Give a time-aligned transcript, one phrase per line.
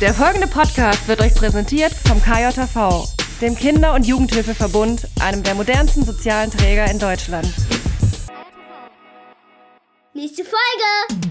[0.00, 3.08] Der folgende Podcast wird euch präsentiert vom KJV,
[3.40, 7.52] dem Kinder- und Jugendhilfeverbund, einem der modernsten sozialen Träger in Deutschland.
[10.14, 11.24] Nächste Folge!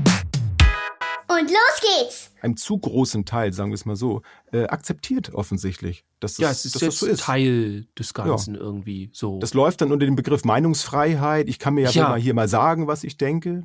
[1.30, 2.32] Und los geht's!
[2.42, 6.06] Einem zu großen Teil, sagen wir es mal so, äh, akzeptiert offensichtlich.
[6.20, 7.22] Dass das, Ja, es ist dass jetzt das so ist.
[7.22, 9.40] Teil des Ganzen irgendwie so.
[9.40, 11.48] Das läuft dann unter dem Begriff Meinungsfreiheit.
[11.48, 12.10] Ich kann mir ja, Ja.
[12.10, 13.64] mal hier mal sagen, was ich denke.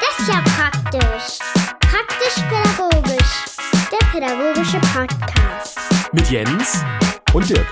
[0.00, 1.59] Das ist ja praktisch.
[4.10, 5.78] Pädagogische Podcast.
[6.12, 6.84] Mit Jens
[7.32, 7.66] Und Dirk.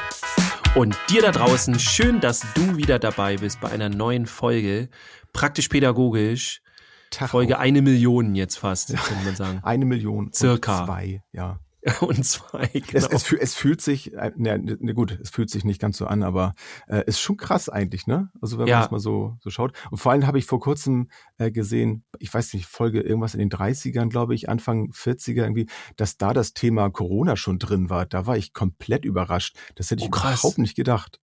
[0.76, 1.78] und dir da draußen.
[1.80, 4.88] Schön, dass du wieder dabei bist bei einer neuen Folge.
[5.32, 6.62] Praktisch pädagogisch.
[7.10, 9.60] Tag Folge eine Million jetzt fast, könnte man sagen.
[9.64, 10.32] Eine Million.
[10.32, 10.80] Circa.
[10.80, 11.58] Und zwei, ja.
[12.00, 13.08] Und zwei, Es, genau.
[13.10, 16.22] es, fühl- es fühlt sich, ne, ne, gut, es fühlt sich nicht ganz so an,
[16.22, 16.54] aber
[16.88, 18.30] äh, ist schon krass eigentlich, ne?
[18.40, 18.76] Also wenn Ja.
[18.78, 19.76] man es mal so, so schaut.
[19.90, 23.38] Und vor allem habe ich vor kurzem äh, gesehen, ich weiß nicht, Folge irgendwas in
[23.40, 28.06] den 30ern, glaube ich, Anfang 40er irgendwie, dass da das Thema Corona schon drin war.
[28.06, 29.56] Da war ich komplett überrascht.
[29.76, 31.20] Das hätte ich Oh, überhaupt nicht gedacht.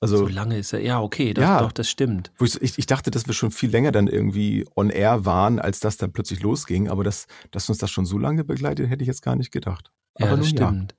[0.00, 0.80] Also, so lange ist er.
[0.82, 1.60] Ja, okay, doch, Ja.
[1.62, 2.30] doch das stimmt.
[2.40, 5.96] ich, ich, dachte, dass wir schon viel länger dann irgendwie on air waren, als das
[5.96, 6.88] dann plötzlich losging.
[6.88, 9.90] Aber das, dass uns das schon so lange begleitet, hätte ich jetzt gar nicht gedacht.
[10.18, 10.94] Ja, Aber das nun ja, stimmt.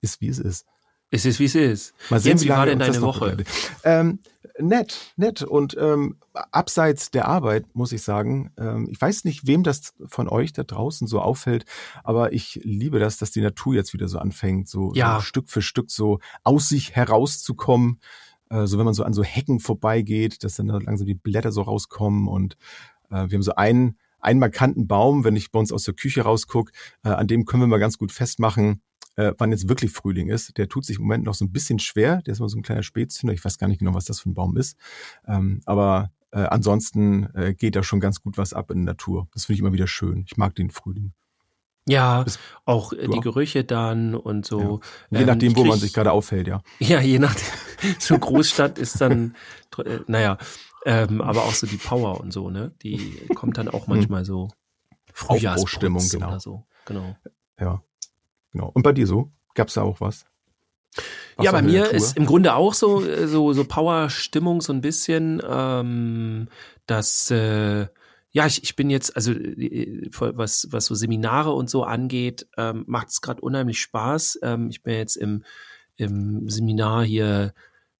[0.00, 0.64] ist wie es ist.
[1.10, 1.94] Es ist, wie es ist.
[2.10, 3.36] Mal sehen, Jens, wie war lange denn deine Woche?
[3.84, 4.18] Ähm,
[4.58, 5.42] nett, nett.
[5.42, 10.28] Und ähm, abseits der Arbeit, muss ich sagen, ähm, ich weiß nicht, wem das von
[10.28, 11.64] euch da draußen so auffällt,
[12.02, 15.16] aber ich liebe das, dass die Natur jetzt wieder so anfängt, so, Ja.
[15.16, 18.00] so Stück für Stück so aus sich herauszukommen.
[18.50, 21.52] Äh, so wenn man so an so Hecken vorbeigeht, dass dann da langsam die Blätter
[21.52, 22.56] so rauskommen und
[23.10, 26.22] äh, wir haben so einen, einen markanten Baum, wenn ich bei uns aus der Küche
[26.22, 26.70] rausguck,
[27.04, 28.82] äh, an dem können wir mal ganz gut festmachen,
[29.16, 30.56] äh, wann jetzt wirklich Frühling ist.
[30.58, 32.22] Der tut sich im Moment noch so ein bisschen schwer.
[32.22, 33.34] Der ist mal so ein kleiner Spätzünder.
[33.34, 34.76] Ich weiß gar nicht genau, was das für ein Baum ist.
[35.26, 39.28] Ähm, aber äh, ansonsten äh, geht da schon ganz gut was ab in der Natur.
[39.32, 40.24] Das finde ich immer wieder schön.
[40.26, 41.12] Ich mag den Frühling.
[41.88, 43.20] Ja, Bist- auch äh, die?
[43.20, 44.80] Gerüche dann und so.
[45.10, 46.60] Je Ähm, nachdem, wo man sich gerade aufhält, ja.
[46.78, 47.46] Ja, je nachdem.
[47.98, 49.36] So Großstadt ist dann,
[49.84, 50.38] äh, naja,
[50.86, 52.72] ähm, aber auch so die Power und so, ne?
[52.82, 54.48] Die kommt dann auch manchmal so
[55.12, 56.28] Frühjahrsputz genau.
[56.28, 56.64] oder so.
[56.86, 57.16] Genau.
[57.60, 57.82] Ja,
[58.52, 58.70] genau.
[58.72, 59.30] Und bei dir so?
[59.54, 60.24] Gab's da auch was?
[61.36, 61.94] Was ja, bei mir Natur?
[61.94, 66.48] ist im Grunde auch so äh, so so Power-Stimmung so ein bisschen, ähm,
[66.86, 67.86] dass äh,
[68.36, 72.84] ja ich, ich bin jetzt also äh, was was so Seminare und so angeht, ähm,
[72.86, 74.40] macht es gerade unheimlich Spaß.
[74.42, 75.42] Ähm, ich bin jetzt im
[75.96, 77.54] im Seminar hier,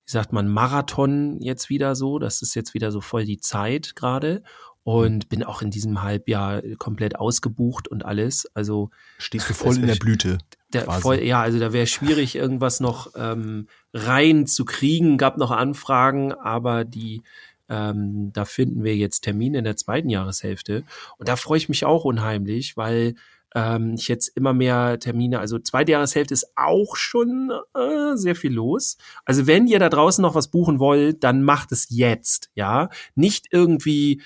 [0.05, 2.19] wie sagt man Marathon jetzt wieder so.
[2.19, 4.43] Das ist jetzt wieder so voll die Zeit gerade
[4.83, 8.47] und bin auch in diesem Halbjahr komplett ausgebucht und alles.
[8.53, 10.37] Also Stehst du voll in der Blüte.
[10.75, 15.17] der voll, ja, also da wäre schwierig, irgendwas noch ähm, rein zu kriegen.
[15.17, 17.23] Gab noch Anfragen, aber die
[17.69, 20.85] ähm, da finden wir jetzt Termine in der zweiten Jahreshälfte.
[21.19, 23.15] Und da freue ich mich auch unheimlich, weil
[23.55, 28.53] ähm, ich jetzt immer mehr Termine, also zweite Jahreshälfte ist auch schon äh, sehr viel
[28.53, 28.99] los.
[29.25, 32.91] Also wenn ihr da draußen noch was buchen wollt, dann macht es jetzt, ja.
[33.15, 34.23] Nicht irgendwie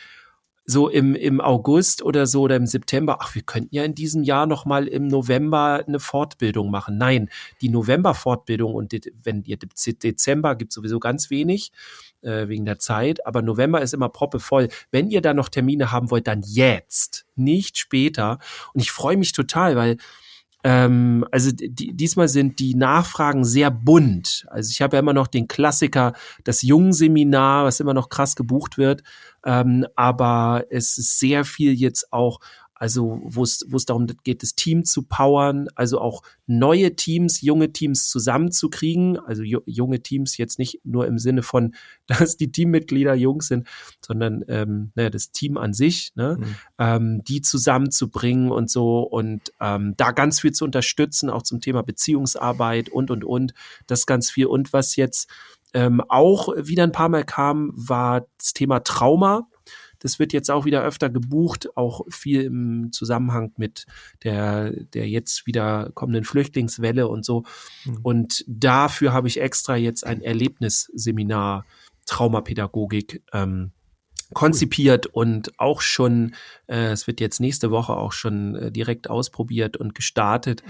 [0.67, 4.23] so im, im August oder so oder im September, ach, wir könnten ja in diesem
[4.23, 6.97] Jahr noch mal im November eine Fortbildung machen.
[6.97, 7.29] Nein,
[7.61, 11.73] die November-Fortbildung und wenn ihr Dez- Dezember gibt sowieso ganz wenig
[12.23, 14.69] äh, wegen der Zeit, aber November ist immer proppevoll.
[14.91, 18.39] Wenn ihr da noch Termine haben wollt, dann jetzt, nicht später.
[18.75, 19.97] Und ich freue mich total, weil
[20.63, 24.47] ähm, also die, diesmal sind die Nachfragen sehr bunt.
[24.51, 26.13] Also ich habe ja immer noch den Klassiker,
[26.45, 29.03] das Jungseminar, was immer noch krass gebucht wird.
[29.45, 32.41] Ähm, aber es ist sehr viel jetzt auch,
[32.81, 37.43] also wo es wo es darum geht, das Team zu powern, also auch neue Teams,
[37.43, 39.19] junge Teams zusammenzukriegen.
[39.19, 41.75] Also ju junge Teams jetzt nicht nur im Sinne von,
[42.07, 43.69] dass die Teammitglieder jung sind,
[44.01, 46.39] sondern ähm, naja, das Team an sich, ne?
[46.41, 46.55] Mhm.
[46.79, 51.83] ähm, die zusammenzubringen und so und ähm, da ganz viel zu unterstützen, auch zum Thema
[51.83, 53.53] Beziehungsarbeit und und und.
[53.89, 54.47] Das ganz viel.
[54.47, 55.29] Und was jetzt
[55.75, 59.50] ähm, auch wieder ein paar Mal kam, war das Thema Trauma.
[60.01, 63.87] Das wird jetzt auch wieder öfter gebucht, auch viel im Zusammenhang mit
[64.25, 67.45] der, der jetzt wieder kommenden Flüchtlingswelle und so.
[67.85, 67.99] Mhm.
[68.03, 71.65] Und dafür habe ich extra jetzt ein Erlebnisseminar
[72.07, 73.73] Traumapädagogik ähm,
[74.33, 76.35] konzipiert und auch schon,
[76.67, 80.63] äh, es wird jetzt nächste Woche auch schon äh, direkt ausprobiert und gestartet.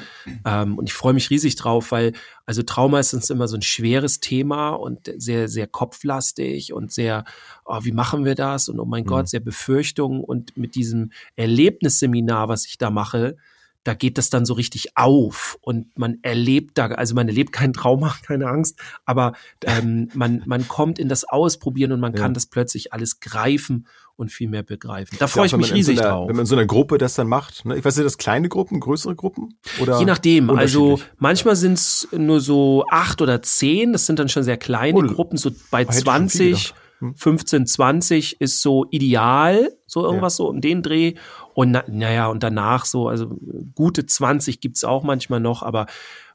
[0.45, 2.13] Ähm, und ich freue mich riesig drauf, weil
[2.47, 7.25] also Trauma ist uns immer so ein schweres Thema und sehr, sehr kopflastig und sehr,
[7.65, 8.69] oh, wie machen wir das?
[8.69, 9.09] Und oh mein Mhm.
[9.09, 10.25] Gott, sehr Befürchtungen.
[10.25, 13.37] Und mit diesem Erlebnisseminar, was ich da mache,
[13.85, 17.73] da geht das dann so richtig auf und man erlebt da, also man erlebt kein
[17.73, 19.33] Trauma, keine Angst, aber
[19.65, 22.21] ähm, man, man kommt in das Ausprobieren und man Ja.
[22.21, 23.87] kann das plötzlich alles greifen
[24.17, 25.17] und viel mehr begreifen.
[25.19, 26.29] Da freue Ja, ich wenn mich in so riesig einer, drauf.
[26.29, 27.79] Wenn man in so einer Gruppe das dann macht, ne?
[27.79, 29.59] ich weiß nicht, das kleine Gruppen, größere Gruppen?
[29.81, 34.29] Oder Je nachdem, also manchmal sind es nur so acht oder zehn, das sind dann
[34.29, 36.75] schon sehr kleine Oh, Gruppen, so bei hätte ich schon viel 20, gedacht.
[36.99, 37.15] Hm.
[37.17, 41.15] 15, 20 ist so ideal, so irgendwas so um den Dreh.
[41.61, 43.39] Und na, naja, und danach so, also
[43.75, 45.85] gute 20 gibt's auch manchmal noch, aber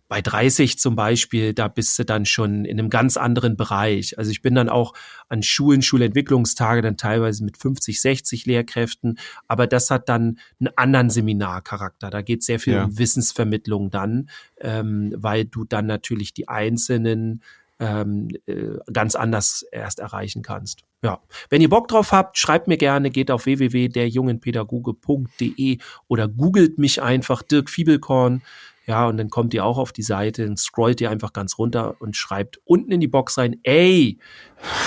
[0.07, 4.19] bei 30 zum Beispiel, da bist du dann schon in einem ganz anderen Bereich.
[4.19, 4.93] Also ich bin dann auch
[5.27, 9.17] an Schulen, Schulentwicklungstage dann teilweise mit 50, 60 Lehrkräften,
[9.47, 12.11] aber das hat dann einen anderen Seminarcharakter.
[12.11, 12.83] Da geht sehr viel Ja.
[12.83, 14.29] um Wissensvermittlung dann,
[14.61, 17.41] ähm, weil du dann natürlich die einzelnen
[17.79, 20.81] ähm, äh, ganz anders erst erreichen kannst.
[21.03, 25.77] Ja, wenn ihr Bock drauf habt, schreibt mir gerne, geht auf www.derjungenpädagoge.de
[26.07, 28.41] oder googelt mich einfach Dirk Fiebelkorn.
[28.87, 31.99] Ja, und dann kommt ihr auch auf die Seite und scrollt ihr einfach ganz runter
[31.99, 34.19] und schreibt unten in die Box rein, ey,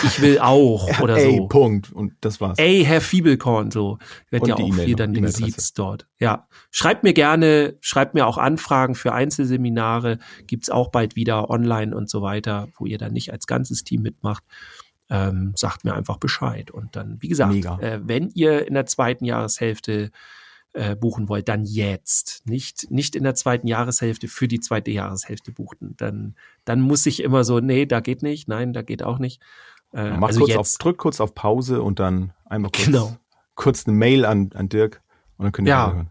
[0.05, 1.49] ich will auch oder Ey, so.
[1.49, 1.93] Punkt.
[1.93, 2.59] Und das war's.
[2.59, 3.99] Ey, Herr Fiebelkorn, so.
[4.31, 6.07] Wird ja die auch viel dann gesiezt dort.
[6.21, 6.47] Ja.
[6.71, 10.19] Schreibt mir gerne, schreibt mir auch Anfragen für Einzelseminare.
[10.47, 14.03] Gibt's auch bald wieder online und so weiter, wo ihr dann nicht als ganzes Team
[14.03, 14.45] mitmacht.
[15.11, 16.71] Ähm, sagt mir einfach Bescheid.
[16.71, 20.13] Und dann, wie gesagt, äh, wenn ihr in der zweiten Jahreshälfte
[20.75, 22.43] äh, buchen wollt, dann jetzt.
[22.47, 25.95] Nicht, nicht in der zweiten Jahreshälfte für die zweite Jahreshälfte buchen.
[25.97, 26.35] Dann,
[26.65, 29.41] dann muss ich immer so, nee, da geht nicht, nein, da geht auch nicht.
[29.95, 30.59] Äh, Mach also kurz jetzt.
[30.59, 33.17] auf, drück kurz auf Pause und dann einmal kurz, Genau.
[33.55, 35.01] kurz eine Mail an, an Dirk
[35.39, 35.87] und dann könnt ihr Ja.
[35.87, 36.11] alle hören.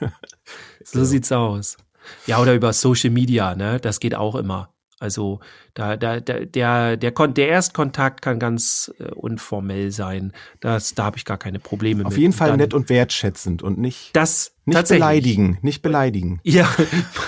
[0.84, 1.76] So sieht's aus.
[2.26, 3.78] Ja, oder über Social Media, ne?
[3.78, 4.71] Das geht auch immer.
[5.02, 5.40] Also
[5.74, 10.32] da, da, da der, der, Kon der Erstkontakt kann ganz äh, unformell sein.
[10.60, 12.20] Das, da habe ich gar keine Probleme Auf mit.
[12.20, 16.38] jeden Fall Dann- nett und wertschätzend und nicht, Das nicht beleidigen, nicht beleidigen.
[16.44, 16.72] Ja,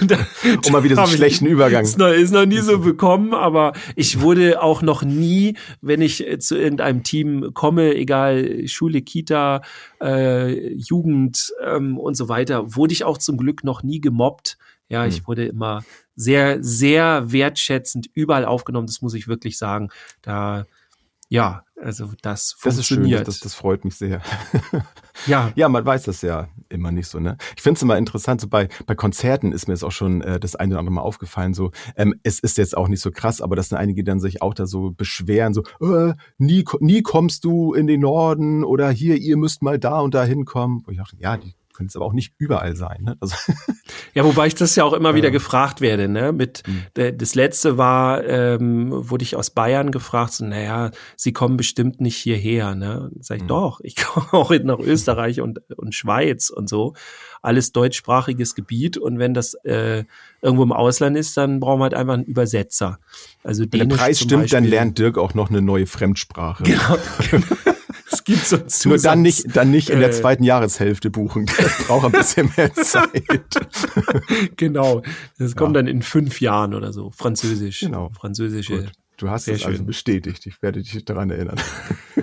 [0.67, 1.83] Um mal wieder so einen schlechten Übergang.
[1.83, 6.25] Ist noch, ist noch nie so bekommen, aber ich wurde auch noch nie, wenn ich
[6.25, 9.63] äh, zu irgendeinem Team komme, egal Schule, Kita,
[10.01, 14.59] äh, Jugend ähm, und so weiter, wurde ich auch zum Glück noch nie gemobbt.
[14.89, 15.27] Ja, ich Hm.
[15.27, 15.83] wurde immer
[16.15, 18.87] sehr, sehr wertschätzend überall aufgenommen.
[18.87, 19.89] Das muss ich wirklich sagen.
[20.23, 20.67] Da,
[21.29, 23.27] ja, also das Das ist schön, funktioniert.
[23.27, 24.21] das, das, das freut mich sehr.
[25.27, 27.37] ja, Ja, man weiß das ja immer nicht so, ne?
[27.57, 30.39] Ich finde es immer interessant, so bei, bei Konzerten ist mir es auch schon äh,
[30.39, 33.41] das eine oder andere Mal aufgefallen, so, ähm, es ist jetzt auch nicht so krass,
[33.41, 37.75] aber dass einige dann sich auch da so beschweren, so, äh, nie, nie kommst du
[37.75, 40.83] in den Norden oder hier, ihr müsst mal da und da hinkommen.
[40.85, 43.17] Wo ich dachte, ja, die können es aber auch nicht überall sein, ne?
[43.21, 43.37] Also,
[44.15, 45.33] Ja, wobei ich das ja auch immer wieder Ja.
[45.33, 46.33] gefragt werde, ne?
[46.33, 46.63] Mit
[46.97, 52.01] äh, das letzte war, ähm, wurde ich aus Bayern gefragt, so, naja, sie kommen bestimmt
[52.01, 53.11] nicht hierher, ne?
[53.21, 53.49] Sag ich, Mhm.
[53.49, 56.95] doch, ich komme auch nach Österreich und, und Schweiz und so.
[57.43, 60.05] Alles deutschsprachiges Gebiet und wenn das äh,
[60.41, 62.99] irgendwo im Ausland ist, dann brauchen wir halt einfach einen Übersetzer.
[63.43, 64.71] Also wenn der Preis stimmt, dann Beispiel.
[64.71, 66.63] lernt Dirk auch noch eine neue Fremdsprache.
[66.63, 66.97] Genau.
[68.27, 69.19] es gibt so einen Nur dann Zusatz.
[69.19, 71.47] nicht, dann nicht in der äh, zweiten Jahreshälfte buchen.
[71.59, 73.23] Das braucht ein bisschen mehr Zeit.
[74.57, 75.03] Genau.
[75.39, 75.83] Das kommt Ja.
[75.83, 77.11] dann in fünf Jahren oder so.
[77.11, 77.81] Französisch.
[77.81, 78.11] Genau.
[78.11, 78.79] Französische.
[78.83, 78.93] Gut.
[79.17, 80.45] Du hast Sehr es also bestätigt.
[80.47, 81.57] Ich werde dich daran erinnern.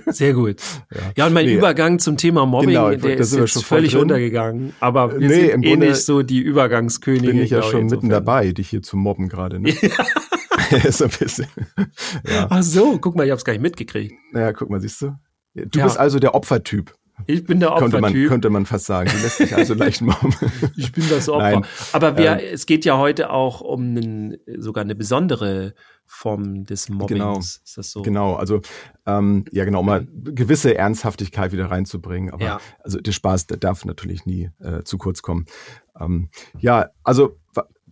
[0.08, 0.60] Sehr gut.
[0.94, 1.00] Ja.
[1.16, 1.54] Ja, und mein Nee.
[1.56, 4.02] Übergang zum Thema Mobbing, Genau, der ist jetzt völlig drin.
[4.02, 4.74] untergegangen.
[4.82, 7.28] Aber wir Nee, sind im eh nicht so die Übergangskönige.
[7.32, 9.60] Bin ich ja schon mitten dabei, dich hier zu mobben gerade.
[9.60, 9.70] Ne?
[10.84, 11.48] ist ein bisschen.
[12.28, 12.48] Ja.
[12.50, 14.14] Ach so, guck mal, ich hab's gar nicht mitgekriegt.
[14.34, 15.14] Naja, guck mal, siehst du?
[15.54, 15.86] Du Ja.
[15.86, 16.94] bist also der Opfertyp,
[17.28, 18.30] Ich bin der könnte man, Opfertyp.
[18.30, 19.10] könnte man fast sagen.
[19.14, 20.34] Du lässt dich also leicht mobben.
[20.78, 21.52] Ich bin das Opfer.
[21.60, 21.66] Nein.
[21.92, 25.74] Aber wir, Ähm, es geht ja heute auch um einen, sogar eine besondere
[26.06, 27.10] Form des Mobbings.
[27.10, 27.40] Genau.
[27.40, 28.02] Ist das so?
[28.02, 28.62] Genau, also
[29.06, 32.32] ähm, ja genau, um mal gewisse Ernsthaftigkeit wieder reinzubringen.
[32.34, 32.60] Aber Ja.
[32.80, 35.46] also der Spaß, der darf natürlich nie äh, zu kurz kommen.
[36.00, 37.38] Ähm, ja, also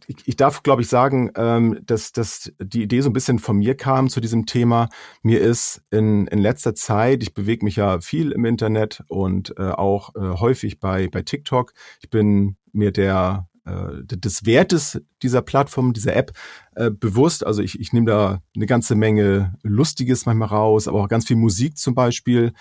[0.10, 3.58] ich, ich darf, glaube ich, sagen, ähm, dass, dass die Idee so ein bisschen von
[3.58, 4.90] mir kam zu diesem Thema.
[5.22, 9.70] Mir ist in, in letzter Zeit, ich bewege mich ja viel im Internet und äh,
[9.70, 11.74] auch äh, häufig bei, bei TikTok.
[12.02, 16.32] Ich bin mir der äh, des Wertes dieser Plattform, dieser App
[16.76, 17.46] äh, bewusst.
[17.46, 21.38] Also ich, ich nehme da eine ganze Menge Lustiges manchmal raus, aber auch ganz viel
[21.38, 22.54] Musik zum Beispiel.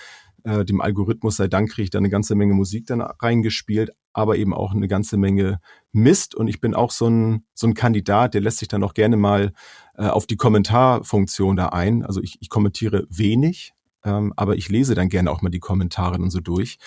[0.45, 4.37] Äh, dem Algorithmus sei Dank kriege ich da eine ganze Menge Musik dann reingespielt, aber
[4.37, 5.61] eben auch eine ganze Menge
[5.93, 6.35] Mist.
[6.35, 9.17] Und ich bin auch so ein, so ein Kandidat, der lässt sich dann auch gerne
[9.17, 9.53] mal
[9.97, 12.05] äh, auf die Kommentarfunktion da ein.
[12.05, 16.19] Also ich, ich kommentiere wenig, ähm, aber ich lese dann gerne auch mal die Kommentare
[16.19, 16.79] und so durch.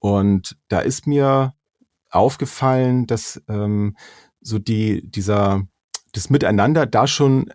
[0.00, 1.54] Und da ist mir
[2.10, 3.96] aufgefallen, dass ähm,
[4.42, 5.62] so die, dieser,
[6.12, 7.50] das Miteinander da schon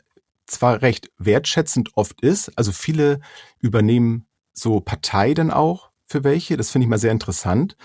[0.48, 3.22] zwar recht wertschätzend oft ist, also viele
[3.60, 7.78] übernehmen so Partei dann auch für welche, das finde ich mal sehr interessant,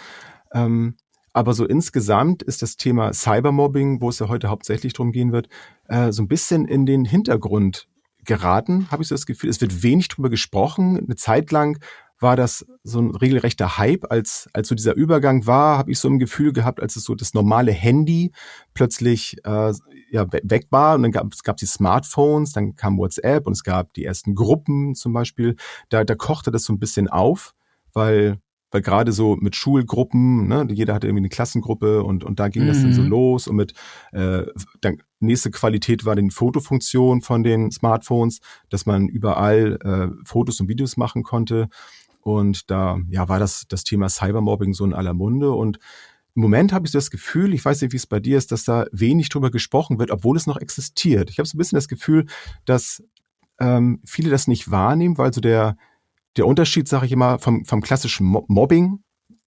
[0.53, 0.97] ähm,
[1.37, 5.51] Aber so insgesamt ist das Thema Cybermobbing, wo es ja heute hauptsächlich drum gehen wird,
[5.87, 7.89] äh, so ein bisschen in den Hintergrund
[8.25, 9.51] geraten, habe ich so das Gefühl.
[9.51, 10.99] Es wird wenig drüber gesprochen.
[10.99, 11.79] Eine Zeit lang
[12.19, 16.09] war das so ein regelrechter Hype, als als so dieser Übergang war, habe ich so
[16.09, 18.33] ein Gefühl gehabt, als es so das normale Handy
[18.73, 19.75] plötzlich äh,
[20.11, 23.63] ja weg war und dann gab es gab die Smartphones, dann kam WhatsApp und es
[23.63, 25.57] gab die ersten Gruppen zum Beispiel.
[25.91, 27.53] Da da kochte das so ein bisschen auf,
[27.93, 28.39] weil
[28.71, 32.65] weil gerade so mit Schulgruppen, ne, jeder hatte irgendwie eine Klassengruppe und, und da ging
[32.65, 32.69] mhm.
[32.69, 33.09] das dann so mhm.
[33.09, 33.75] los und mit
[34.13, 34.43] äh,
[34.81, 40.69] dann nächste Qualität war die Fotofunktion von den Smartphones, dass man überall äh, Fotos und
[40.69, 41.69] Videos machen konnte
[42.21, 45.79] und da ja war das das Thema Cybermobbing so in aller Munde und
[46.35, 48.53] im Moment habe ich so das Gefühl, ich weiß nicht, wie es bei dir ist,
[48.53, 51.31] dass da wenig drüber gesprochen wird, obwohl es noch existiert.
[51.31, 52.27] Ich habe so ein bisschen das Gefühl,
[52.67, 53.03] dass
[53.59, 55.79] ähm, viele das nicht wahrnehmen, weil so der
[56.37, 59.01] der Unterschied, sage ich immer, vom, vom klassischen Mobbing,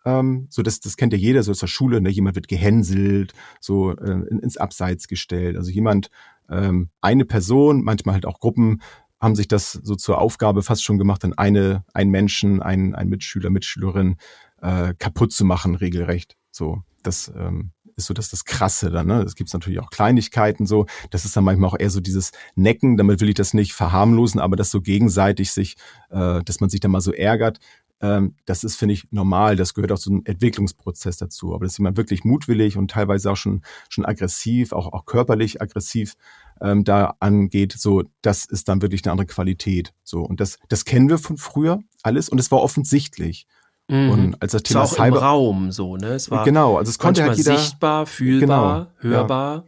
[0.05, 2.09] ähm, so das, das kennt ja jeder so aus der Schule, ne?
[2.09, 5.57] jemand wird gehänselt, so äh, ins Abseits gestellt.
[5.57, 6.09] Also jemand,
[6.49, 8.81] ähm, eine Person, manchmal halt auch Gruppen,
[9.19, 13.09] haben sich das so zur Aufgabe fast schon gemacht, dann eine, einen Menschen, einen, einen
[13.09, 14.15] Mitschüler, Mitschülerin
[14.61, 16.37] äh, kaputt zu machen, regelrecht.
[16.51, 19.07] So, das ähm, ist so das, das Krasse dann.
[19.07, 19.21] Ne?
[19.21, 20.87] Es gibt natürlich auch Kleinigkeiten so.
[21.11, 22.97] Das ist dann manchmal auch eher so dieses Necken.
[22.97, 25.75] Damit will ich das nicht verharmlosen, aber das so gegenseitig sich,
[26.09, 27.59] äh, dass man sich dann mal so ärgert.
[28.01, 29.55] Ähm, das ist, finde ich, normal.
[29.55, 31.53] Das gehört auch zum Entwicklungsprozess dazu.
[31.53, 36.15] Aber dass jemand wirklich mutwillig und teilweise auch schon, schon aggressiv, auch, auch körperlich aggressiv
[36.61, 39.93] ähm, da angeht, so, das ist dann wirklich eine andere Qualität.
[40.03, 40.21] So.
[40.21, 43.47] Und das, das kennen wir von früher alles und es war offensichtlich.
[43.89, 44.09] Mhm.
[44.11, 46.09] Und als das Thema es war auch Cyber im Raum so, ne?
[46.09, 49.55] Es war genau, also es konnte halt jeder sichtbar, fühlbar, genau, hörbar.
[49.55, 49.63] Ja.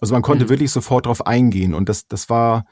[0.00, 0.48] Also man konnte mhm.
[0.48, 2.64] wirklich sofort drauf eingehen und das das war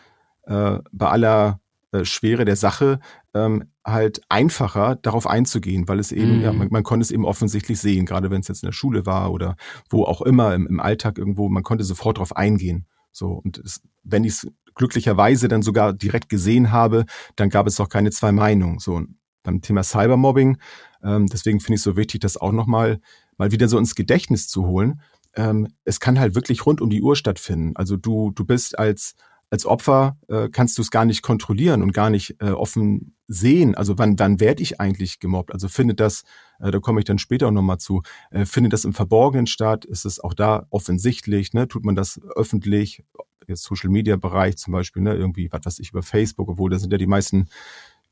[0.45, 1.61] äh, bei aller
[1.93, 3.01] äh, Schwere der Sache
[3.35, 6.43] ähm, halt einfacher darauf einzugehen, weil es eben, mhm.
[6.43, 9.07] ja, man, man, konnte es eben offensichtlich sehen, gerade wenn es jetzt in der Schule
[9.07, 9.57] war oder
[9.91, 12.87] wo auch immer im, im Alltag irgendwo, man konnte sofort darauf eingehen.
[13.13, 17.05] So und es, wenn ich es glücklicherweise dann sogar direkt gesehen habe,
[17.37, 18.79] dann gab es auch keine zwei Meinungen.
[18.79, 19.03] So
[19.49, 20.59] beim Thema Cybermobbing.
[21.03, 23.01] Ähm, deswegen finde ich es so wichtig, das auch nochmal
[23.39, 25.01] mal wieder so ins Gedächtnis zu holen.
[25.35, 27.73] Ähm, es kann halt wirklich rund um die Uhr stattfinden.
[27.77, 29.15] Also du, du bist als,
[29.51, 33.75] als Opfer, äh, kannst du es gar nicht kontrollieren und gar nicht äh, offen sehen.
[33.75, 35.53] Also wann, wann werde ich eigentlich gemobbt?
[35.53, 36.25] Also findet das,
[36.59, 39.85] äh, da komme ich dann später auch nochmal zu, äh, findet das im Verborgenen statt?
[39.85, 41.55] Ist es auch da offensichtlich?
[41.55, 41.69] Ne?
[41.69, 43.03] Tut man das öffentlich?
[43.47, 46.79] Jetzt Social Media Bereich zum Beispiel, ne, irgendwie, was weiß ich, über Facebook, obwohl da
[46.79, 47.49] sind ja die meisten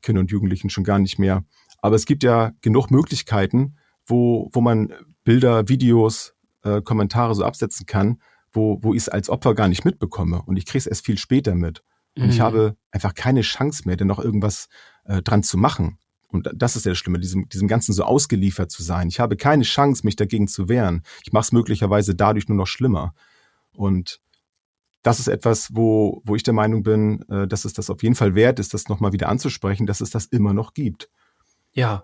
[0.01, 1.43] Kinder und Jugendlichen schon gar nicht mehr.
[1.81, 7.85] Aber es gibt ja genug Möglichkeiten, wo, wo man Bilder, Videos, äh, Kommentare so absetzen
[7.85, 10.41] kann, wo, wo ich es als Opfer gar nicht mitbekomme.
[10.41, 11.83] Und ich kriege es erst viel später mit.
[12.15, 12.29] Und mhm.
[12.29, 14.69] ich habe einfach keine Chance mehr, denn noch irgendwas
[15.05, 15.99] äh, dran zu machen.
[16.29, 19.07] Und das ist ja das Schlimme, diesem, diesem Ganzen so ausgeliefert zu sein.
[19.07, 21.03] Ich habe keine Chance, mich dagegen zu wehren.
[21.23, 23.13] Ich mache es möglicherweise dadurch nur noch schlimmer.
[23.73, 24.19] Und
[25.07, 28.15] das ist etwas, wo, wo ich der Meinung bin, äh, dass es das auf jeden
[28.15, 31.09] Fall wert ist, das nochmal wieder anzusprechen, dass es das immer noch gibt.
[31.71, 32.03] Ja.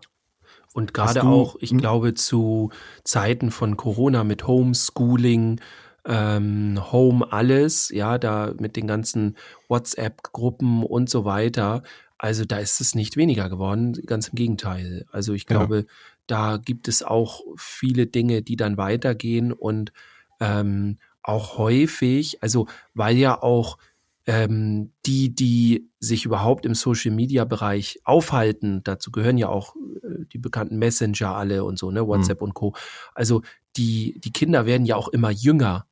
[0.74, 1.80] Und gerade auch, ich hm?
[1.80, 2.72] glaube, zu
[3.04, 5.60] Zeiten von Corona mit Homeschooling,
[6.06, 9.36] ähm, Home alles, ja, da mit den ganzen
[9.68, 11.84] WhatsApp-Gruppen und so weiter.
[12.18, 15.06] Also da ist es nicht weniger geworden, ganz im Gegenteil.
[15.12, 15.84] Also ich glaube, ja.
[16.28, 19.92] da gibt es auch viele Dinge, die dann weitergehen und
[20.40, 23.78] ähm, auch häufig, also weil ja auch
[24.26, 30.78] ähm, die, die sich überhaupt im Social-Media-Bereich aufhalten, dazu gehören ja auch äh, die bekannten
[30.78, 32.48] Messenger alle und so, ne, WhatsApp mhm.
[32.48, 32.74] und Co.
[33.14, 33.42] Also
[33.76, 35.88] die, die Kinder werden ja auch immer jünger.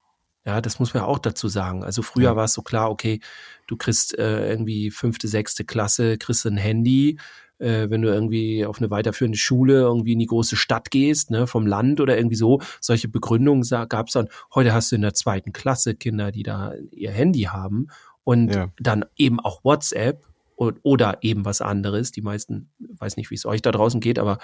[0.45, 1.83] Ja, das muss man ja auch dazu sagen.
[1.83, 3.19] Also früher war es so klar, okay,
[3.67, 7.19] du kriegst äh, irgendwie fünfte, sechste Klasse, kriegst ein Handy,
[7.61, 11.47] äh, wenn du irgendwie auf eine weiterführende Schule irgendwie in die große Stadt gehst, ne,
[11.47, 12.61] vom Land oder irgendwie so.
[12.79, 14.27] Solche Begründungen gab es dann.
[14.53, 17.87] Heute hast du in der zweiten Klasse Kinder, die da ihr Handy haben
[18.23, 18.69] und ja.
[18.79, 20.25] dann eben auch WhatsApp
[20.55, 22.11] oder eben was anderes.
[22.11, 24.37] Die meisten, weiß nicht, wie es euch da draußen geht, aber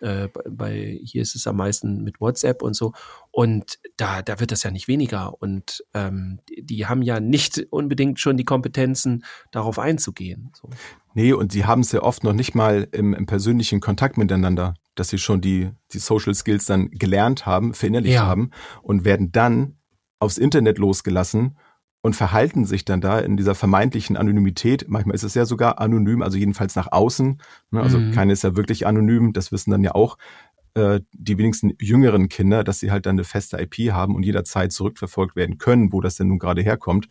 [0.00, 2.92] äh, bei hier ist es am meisten mit WhatsApp und so.
[3.30, 5.40] Und da, da wird das ja nicht weniger.
[5.42, 10.52] Und ähm, die haben ja nicht unbedingt schon die Kompetenzen, darauf einzugehen.
[10.54, 10.70] So.
[11.18, 14.74] Nee, und sie haben es ja oft noch nicht mal im, im, persönlichen Kontakt miteinander,
[14.94, 18.24] dass sie schon die, die Social Skills dann gelernt haben, verinnerlicht ja.
[18.24, 19.78] haben und werden dann
[20.20, 21.58] aufs Internet losgelassen
[22.02, 24.84] und verhalten sich dann da in dieser vermeintlichen Anonymität.
[24.86, 27.42] Manchmal ist es ja sogar anonym, also jedenfalls nach außen.
[27.72, 27.80] Ne?
[27.80, 28.12] Also mhm.
[28.12, 30.18] keine ist ja wirklich anonym, das wissen dann ja auch
[30.74, 34.70] äh, die wenigsten jüngeren Kinder, dass sie halt dann eine feste IP haben und jederzeit
[34.70, 37.08] zurückverfolgt werden können, wo das denn nun gerade herkommt.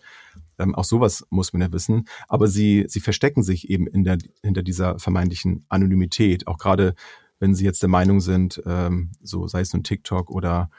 [0.58, 2.08] Ähm, auch sowas muss man ja wissen.
[2.28, 6.48] Aber sie, sie verstecken sich eben in der, hinter dieser vermeintlichen Anonymität.
[6.48, 6.96] Auch gerade
[7.40, 10.70] wenn sie jetzt der Meinung sind, ähm, so sei es nun TikTok oder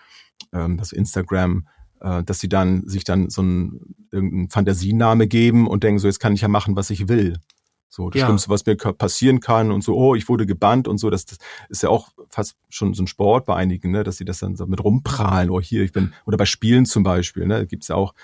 [0.53, 1.69] ähm, das Instagram,
[2.01, 6.21] äh, dass sie dann sich dann so einen irgendeinen Fantasiename geben und denken, so jetzt
[6.21, 7.39] kann ich ja machen, was ich will.
[7.91, 8.27] So, das Ja.
[8.27, 11.39] Schlimmste, was mir passieren kann und so, oh, ich wurde gebannt und so, das, das
[11.71, 14.57] ist ja auch fast schon so ein Sport bei einigen, ne, dass sie das dann
[14.57, 17.97] so mit rumprahlen, oh hier, ich bin, oder bei Spielen zum Beispiel, ne, gibt's ja
[17.97, 18.15] auch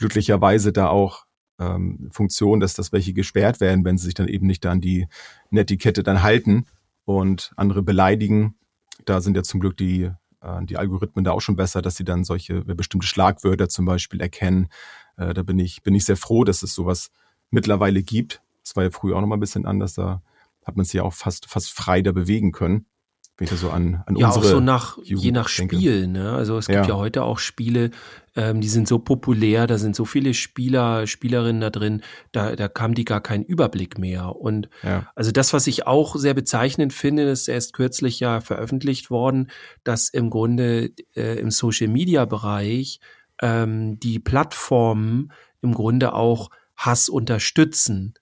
[0.00, 1.26] glücklicherweise da auch
[1.58, 5.06] ähm, Funktion, dass das welche gesperrt werden, wenn sie sich dann eben nicht an die
[5.50, 6.64] Netiquette dann halten
[7.04, 8.56] und andere beleidigen.
[9.04, 12.04] Da sind ja zum Glück die, äh, die Algorithmen da auch schon besser, dass sie
[12.04, 14.68] dann solche äh, bestimmte Schlagwörter zum Beispiel erkennen.
[15.18, 17.10] Äh, da bin ich, bin ich sehr froh, dass es sowas
[17.50, 18.42] mittlerweile gibt.
[18.64, 19.94] Das war ja früher auch noch mal ein bisschen anders.
[19.94, 20.22] Da
[20.64, 22.86] hat man sich ja auch fast, fast frei da bewegen können.
[23.40, 25.76] Wenn ich da so an, an Ja, auch unsere so nach, je Jugend nach denke.
[25.76, 26.32] Spiel, ne?
[26.32, 26.88] Also es gibt Ja.
[26.88, 27.90] ja, heute auch Spiele,
[28.36, 32.68] ähm, die sind so populär, da sind so viele Spieler, Spielerinnen da drin, da, da
[32.68, 34.36] kam die gar keinen Überblick mehr.
[34.36, 39.10] Und Ja, also das, was ich auch sehr bezeichnend finde, ist erst kürzlich ja veröffentlicht
[39.10, 39.50] worden,
[39.84, 43.00] dass im Grunde äh, im Social Media Bereich
[43.40, 45.32] ähm, die Plattformen
[45.62, 48.12] im Grunde auch Hass unterstützen.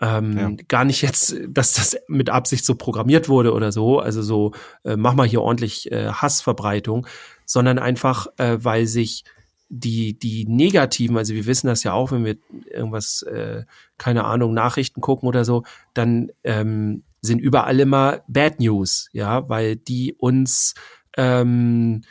[0.00, 0.50] Ähm, Ja.
[0.68, 4.52] Gar nicht jetzt, dass das mit Absicht so programmiert wurde oder so, also so,
[4.84, 7.06] äh, mach mal hier ordentlich äh, Hassverbreitung,
[7.46, 9.24] sondern einfach, äh, weil sich
[9.68, 12.36] die, die negativen, also wir wissen das ja auch, wenn wir
[12.70, 13.64] irgendwas, äh,
[13.98, 19.76] keine Ahnung, Nachrichten gucken oder so, dann ähm, sind überall immer Bad News, ja, weil
[19.76, 20.74] die uns
[21.16, 22.02] ähm,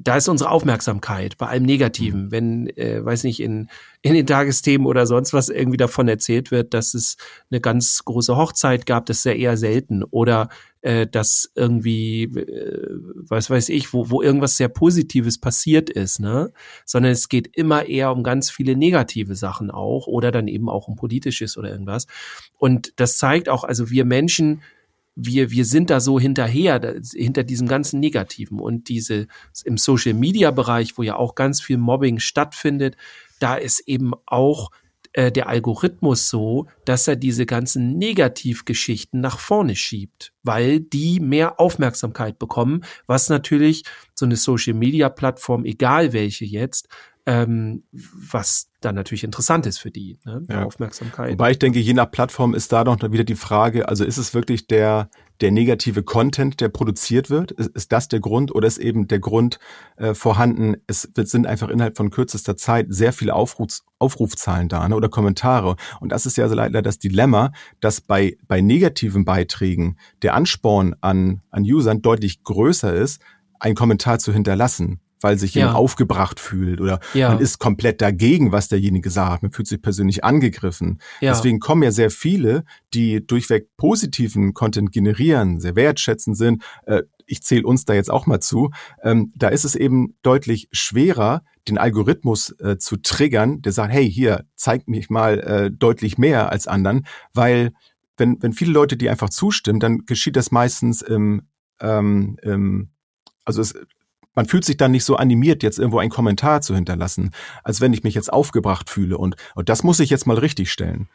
[0.00, 2.30] da ist unsere Aufmerksamkeit bei allem Negativen.
[2.30, 3.68] Wenn, äh, weiß nicht, in,
[4.02, 7.16] in den Tagesthemen oder sonst was irgendwie davon erzählt wird, dass es
[7.50, 10.04] eine ganz große Hochzeit gab, das ist ja eher selten.
[10.04, 10.48] Oder
[10.80, 16.52] äh, dass irgendwie, äh, was weiß ich, wo, wo irgendwas sehr Positives passiert ist, ne?
[16.84, 20.88] Sondern es geht immer eher um ganz viele negative Sachen auch oder dann eben auch
[20.88, 22.06] um politisches oder irgendwas.
[22.58, 24.62] Und das zeigt auch, also wir Menschen,
[25.20, 28.60] wir, wir sind da so hinterher, da, hinter diesem ganzen Negativen.
[28.60, 29.26] Und diese
[29.64, 32.96] im Social Media Bereich, wo ja auch ganz viel Mobbing stattfindet,
[33.40, 34.70] da ist eben auch
[35.12, 41.58] äh, der Algorithmus so, dass er diese ganzen Negativgeschichten nach vorne schiebt, weil die mehr
[41.58, 43.82] Aufmerksamkeit bekommen, was natürlich
[44.14, 46.88] so eine Social Media Plattform, egal welche jetzt,
[47.28, 50.46] ähm, was dann natürlich interessant ist für die, ne?
[50.48, 50.64] Ja.
[50.64, 51.32] Aufmerksamkeit.
[51.32, 54.32] Wobei ich denke, je nach Plattform ist da noch wieder die Frage, also ist es
[54.32, 55.10] wirklich der,
[55.42, 57.50] der negative Content, der produziert wird?
[57.50, 59.58] Ist, ist das der Grund oder ist eben der Grund
[59.98, 64.96] äh, vorhanden, es sind einfach innerhalb von kürzester Zeit sehr viele Aufrufs, Aufrufzahlen da ne,
[64.96, 65.76] oder Kommentare.
[66.00, 70.96] Und das ist ja so leider das Dilemma, dass bei, bei negativen Beiträgen der Ansporn
[71.02, 73.20] an, an Usern deutlich größer ist,
[73.60, 75.78] einen Kommentar zu hinterlassen weil sich jemand Ja.
[75.78, 77.30] aufgebracht fühlt oder Ja.
[77.30, 79.42] man ist komplett dagegen, was derjenige sagt.
[79.42, 81.00] Man fühlt sich persönlich angegriffen.
[81.20, 81.32] Ja.
[81.32, 86.62] Deswegen kommen ja sehr viele, die durchweg positiven Content generieren, sehr wertschätzend sind.
[86.86, 88.70] Äh, ich zähle uns da jetzt auch mal zu.
[89.02, 94.10] Ähm, da ist es eben deutlich schwerer, den Algorithmus äh, zu triggern, der sagt, hey,
[94.10, 97.72] hier, zeig mich mal äh, deutlich mehr als anderen, weil
[98.16, 101.42] wenn, wenn viele Leute die einfach zustimmen, dann geschieht das meistens im,
[101.80, 102.88] ähm, im
[103.44, 103.74] also es,
[104.38, 107.32] man fühlt sich dann nicht so animiert, jetzt irgendwo einen Kommentar zu hinterlassen,
[107.64, 109.18] als wenn ich mich jetzt aufgebracht fühle.
[109.18, 111.08] Und, und das muss ich jetzt mal richtig stellen.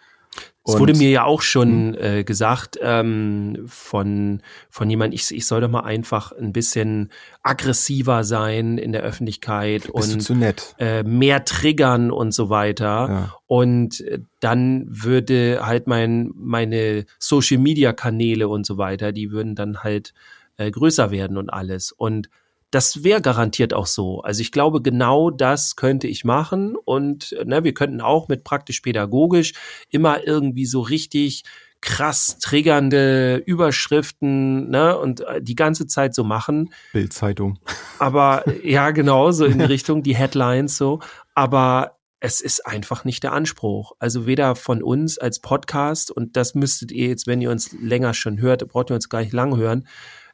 [0.67, 5.61] Es wurde mir ja auch schon äh, gesagt ähm, von, von jemand, ich, ich soll
[5.61, 7.11] doch mal einfach ein bisschen
[7.43, 10.75] aggressiver sein in der Öffentlichkeit Bist und zu nett?
[10.79, 12.85] äh, mehr triggern und so weiter.
[12.85, 13.35] Ja.
[13.47, 14.03] Und
[14.41, 20.13] dann würde halt mein, meine Social Media Kanäle und so weiter, die würden dann halt
[20.57, 21.93] äh, größer werden und alles.
[21.93, 22.27] Und
[22.73, 24.21] das wäre garantiert auch so.
[24.21, 26.75] Also ich glaube, genau das könnte ich machen.
[26.75, 29.53] Und ne, wir könnten auch mit praktisch pädagogisch
[29.89, 31.43] immer irgendwie so richtig
[31.81, 36.73] krass triggernde Überschriften ne, und äh, die ganze Zeit so machen.
[36.93, 37.59] Bildzeitung.
[37.99, 40.99] Aber ja, genau, so in die Richtung, die Headlines so.
[41.35, 43.91] Aber es ist einfach nicht der Anspruch.
[43.99, 48.15] Also weder von uns als Podcast, und das müsstet ihr jetzt, wenn ihr uns länger
[48.15, 49.85] schon hört, braucht ihr uns gar nicht lang hören,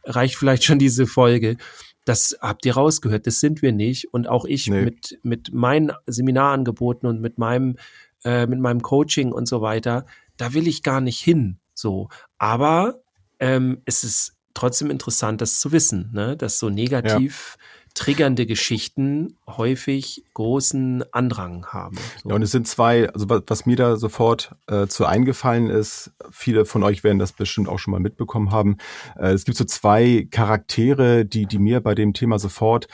[0.06, 1.58] reicht vielleicht schon diese Folge.
[2.10, 4.12] Das habt ihr rausgehört, das sind wir nicht.
[4.12, 4.82] Und auch ich Nee.
[4.82, 7.76] mit, mit meinen Seminarangeboten und mit meinem,
[8.24, 11.60] äh, mit meinem Coaching und so weiter, da will ich gar nicht hin.
[11.76, 12.10] So.
[12.40, 13.04] Aber
[13.40, 16.36] ähm, es ist trotzdem interessant, das zu wissen, ne?
[16.36, 17.58] dass so negativ
[17.94, 21.98] triggernde Geschichten häufig großen Andrang haben.
[22.24, 22.30] So.
[22.30, 26.12] Ja, und es sind zwei, also was, was mir da sofort äh, zu eingefallen ist,
[26.32, 28.78] viele von euch werden das bestimmt auch schon mal mitbekommen haben.
[29.18, 32.88] Äh, es gibt so zwei Charaktere, die, die mir bei dem Thema sofort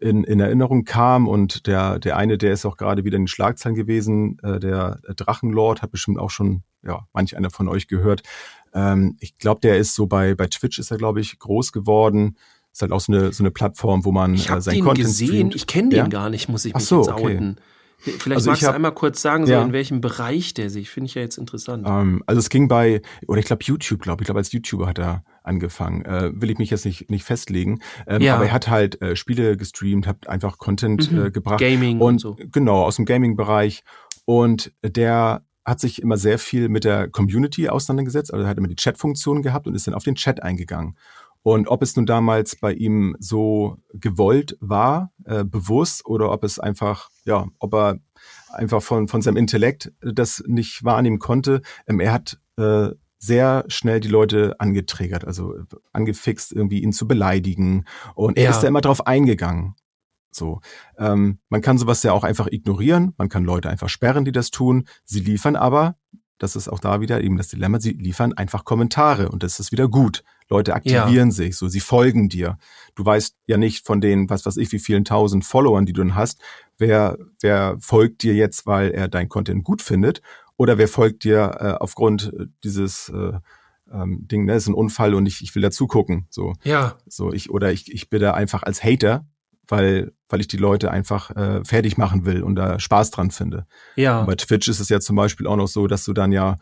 [0.00, 3.28] in, in Erinnerung kamen und der, der eine, der ist auch gerade wieder in den
[3.28, 8.22] Schlagzeilen gewesen, äh, der Drachenlord hat bestimmt auch schon, ja, manch einer von euch gehört.
[8.74, 12.36] Ähm, ich glaube, der ist so bei, bei Twitch ist er, glaube ich, groß geworden.
[12.78, 15.06] Ist halt auch so eine, so eine Plattform, wo man ich äh, sein den Content
[15.08, 15.54] gesehen, streamt.
[15.56, 16.06] ich kenne den Ja?
[16.06, 17.34] gar nicht, muss ich Ach mich so, jetzt okay.
[17.34, 17.56] outen.
[17.98, 19.60] Vielleicht Also magst ich du hab- einmal kurz sagen, so Ja.
[19.64, 21.84] in welchem Bereich der sich, finde ich ja jetzt interessant.
[21.88, 24.98] Ähm, also es ging bei, oder ich glaube YouTube, glaube ich, glaube als YouTuber hat
[25.00, 26.04] er angefangen.
[26.04, 27.80] Äh, will ich mich jetzt nicht, nicht festlegen.
[28.06, 28.36] Ähm, Ja.
[28.36, 31.24] Aber er hat halt äh, Spiele gestreamt, hat einfach Content Mhm.
[31.26, 31.58] äh, gebracht.
[31.58, 32.36] Gaming und, und so.
[32.52, 33.82] genau, aus dem Gaming-Bereich.
[34.24, 38.32] Und der hat sich immer sehr viel mit der Community auseinandergesetzt.
[38.32, 40.96] Also er hat immer die Chat-Funktion gehabt und ist dann auf den Chat eingegangen.
[41.42, 46.58] Und ob es nun damals bei ihm so gewollt war, äh, bewusst, oder ob es
[46.58, 47.98] einfach, ja, ob er
[48.52, 54.00] einfach von, von seinem Intellekt das nicht wahrnehmen konnte, ähm, er hat äh, sehr schnell
[54.00, 57.84] die Leute angetriggert, also äh, angefixt, irgendwie ihn zu beleidigen.
[58.14, 58.50] Und er Ja.
[58.50, 59.74] ist da immer drauf eingegangen.
[60.30, 60.60] So,
[60.98, 63.14] ähm, man kann sowas ja auch einfach ignorieren.
[63.16, 64.86] Man kann Leute einfach sperren, die das tun.
[65.04, 65.96] Sie liefern aber,
[66.38, 69.72] das ist auch da wieder eben das Dilemma, sie liefern einfach Kommentare und das ist
[69.72, 70.24] wieder gut.
[70.48, 72.58] Leute aktivieren sich, so sie folgen dir.
[72.94, 76.02] Du weißt ja nicht von den, was weiß ich, wie vielen tausend Followern, die du
[76.02, 76.40] dann hast,
[76.78, 80.22] wer, wer folgt dir jetzt, weil er dein Content gut findet
[80.56, 83.32] oder wer folgt dir äh, aufgrund äh, dieses äh,
[83.92, 86.26] ähm, Ding, ne, ist ein Unfall und ich, ich will dazu gucken.
[86.30, 86.54] So.
[86.64, 89.26] Ja, So, ich, oder ich, ich bin da einfach als Hater,
[89.68, 93.66] weil, weil ich die Leute einfach äh, fertig machen will und da Spaß dran finde.
[93.96, 94.20] ja.
[94.20, 96.58] Und bei Twitch ist es ja zum Beispiel auch noch so, dass du dann ja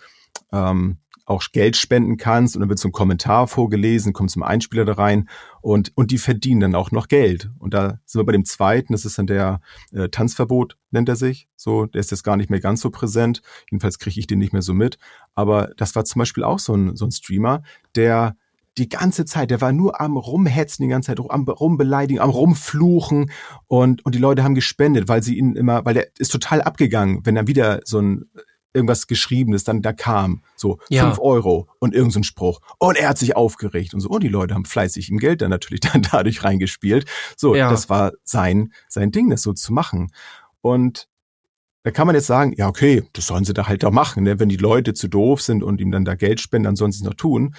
[0.52, 4.84] ähm, auch Geld spenden kannst und dann wird so ein Kommentar vorgelesen, kommt zum Einspieler
[4.84, 5.28] da rein
[5.60, 7.50] und, und die verdienen dann auch noch Geld.
[7.58, 11.16] Und da sind wir bei dem zweiten, das ist dann der äh, Tanzverbot, nennt er
[11.16, 11.48] sich.
[11.56, 13.42] So, der ist jetzt gar nicht mehr ganz so präsent.
[13.70, 14.98] Jedenfalls kriege ich den nicht mehr so mit.
[15.34, 17.62] Aber das war zum Beispiel auch so ein, so ein Streamer,
[17.96, 18.36] der
[18.78, 23.30] die ganze Zeit, der war nur am rumhetzen die ganze Zeit, am rumbeleidigen, am rumfluchen
[23.66, 27.20] und, und die Leute haben gespendet, weil sie ihn immer, weil der ist total abgegangen,
[27.24, 28.24] wenn dann wieder so ein
[28.74, 31.04] irgendwas Geschriebenes dann da kam, so Ja.
[31.06, 34.28] fünf Euro und irgendein so Spruch und er hat sich aufgeregt und so und die
[34.28, 37.06] Leute haben fleißig ihm Geld dann natürlich dann dadurch reingespielt.
[37.38, 37.70] So, Ja.
[37.70, 40.12] das war sein sein Ding, das so zu machen
[40.60, 41.08] und
[41.84, 44.24] da kann man jetzt sagen, ja, okay, das sollen sie da halt auch machen.
[44.24, 44.40] Ne?
[44.40, 46.98] Wenn die Leute zu doof sind und ihm dann da Geld spenden, dann sollen sie
[46.98, 47.54] es noch tun.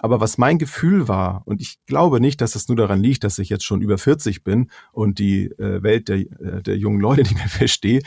[0.00, 3.38] Aber was mein Gefühl war, und ich glaube nicht, dass es nur daran liegt, dass
[3.38, 7.22] ich jetzt schon über 40 bin und die äh, Welt der, äh, der jungen Leute
[7.22, 8.02] nicht mehr verstehe,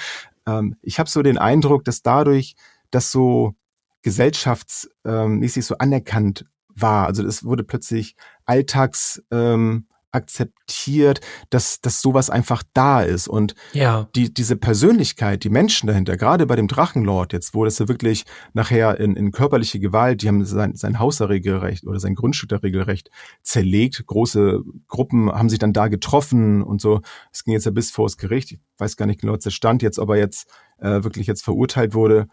[0.46, 2.56] ähm, ich habe so den Eindruck, dass dadurch
[2.92, 3.56] das so
[4.02, 7.08] gesellschaftsmäßig ähm, so anerkannt war.
[7.08, 13.28] Also es wurde plötzlich alltags ähm, akzeptiert, dass, dass sowas einfach da ist.
[13.28, 14.08] Und Ja.
[14.16, 18.26] die, diese Persönlichkeit, die Menschen dahinter, gerade bei dem Drachenlord jetzt, wo das ja wirklich
[18.54, 22.50] nachher in, in körperliche Gewalt, die haben sein, sein Haus da regelrecht oder sein Grundstück
[22.50, 23.10] da regelrecht
[23.42, 24.06] zerlegt.
[24.06, 27.02] Große Gruppen haben sich dann da getroffen und so.
[27.32, 28.52] Es ging jetzt ja bis vor das Gericht.
[28.52, 30.48] Ich weiß gar nicht genau, was der Stand jetzt, ob er jetzt
[30.80, 32.28] äh, wirklich jetzt verurteilt wurde.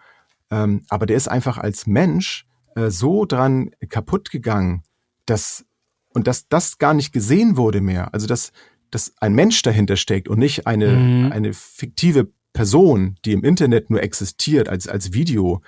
[0.50, 4.82] Ähm, aber der ist einfach als Mensch äh, so dran kaputt gegangen,
[5.26, 5.64] dass
[6.12, 8.12] und dass das gar nicht gesehen wurde mehr.
[8.14, 8.52] Also dass,
[8.90, 11.32] dass ein Mensch dahinter steckt und nicht eine, Mhm.
[11.32, 15.60] eine fiktive Person, die im Internet nur existiert als, als Video.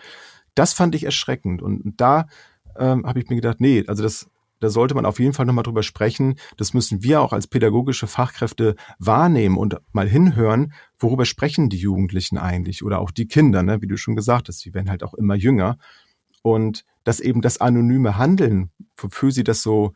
[0.54, 1.62] Das fand ich erschreckend.
[1.62, 2.26] Und da
[2.76, 4.28] ähm, habe ich mir gedacht, nee, also das,
[4.58, 6.34] da sollte man auf jeden Fall nochmal drüber sprechen.
[6.56, 12.36] Das müssen wir auch als pädagogische Fachkräfte wahrnehmen und mal hinhören, worüber sprechen die Jugendlichen
[12.38, 13.80] eigentlich oder auch die Kinder, ne?
[13.80, 15.78] wie du schon gesagt hast, die werden halt auch immer jünger.
[16.42, 19.92] Und dass eben das anonyme Handeln, wofür sie das so,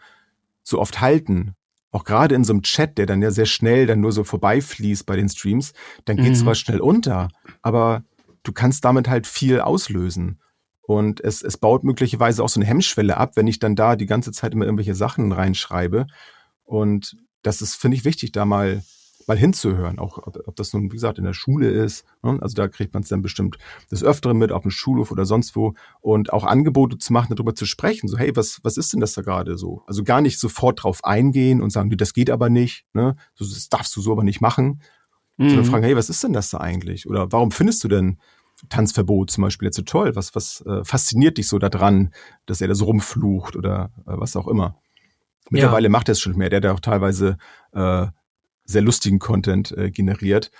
[0.66, 1.54] so oft halten,
[1.92, 5.06] auch gerade in so einem Chat, der dann ja sehr schnell dann nur so vorbeifließt
[5.06, 5.72] bei den Streams,
[6.04, 6.34] dann geht Mhm.
[6.34, 7.28] zwar schnell unter,
[7.62, 8.02] aber
[8.42, 10.40] du kannst damit halt viel auslösen.
[10.82, 14.06] Und es, es baut möglicherweise auch so eine Hemmschwelle ab, wenn ich dann da die
[14.06, 16.06] ganze Zeit immer irgendwelche Sachen reinschreibe.
[16.64, 18.82] Und das ist, finde ich, wichtig, da mal,
[19.28, 19.98] mal hinzuhören.
[19.98, 22.04] Auch ob, ob das nun, wie gesagt, in der Schule ist.
[22.22, 22.38] Ne?
[22.40, 23.58] Also da kriegt man es dann bestimmt
[23.90, 25.74] des Öfteren mit, auf dem Schulhof oder sonst wo.
[26.00, 28.08] Und auch Angebote zu machen, darüber zu sprechen.
[28.08, 29.82] So, hey, was, was ist denn das da gerade so?
[29.86, 32.84] Also gar nicht sofort drauf eingehen und sagen, nee, das geht aber nicht.
[32.92, 33.16] Ne?
[33.34, 34.80] So, das darfst du so aber nicht machen.
[35.38, 35.64] Sondern Mhm.
[35.64, 37.06] fragen, hey, was ist denn das da eigentlich?
[37.06, 38.18] Oder warum findest du denn
[38.70, 40.16] Tanzverbot zum Beispiel jetzt so toll?
[40.16, 42.10] Was, was äh, fasziniert dich so daran,
[42.46, 44.76] dass er da so rumflucht oder äh, was auch immer?
[45.50, 46.48] Mittlerweile macht er es schon mehr.
[46.48, 47.36] Der hat ja auch teilweise
[47.72, 48.06] äh,
[48.66, 50.50] sehr lustigen Content äh, generiert.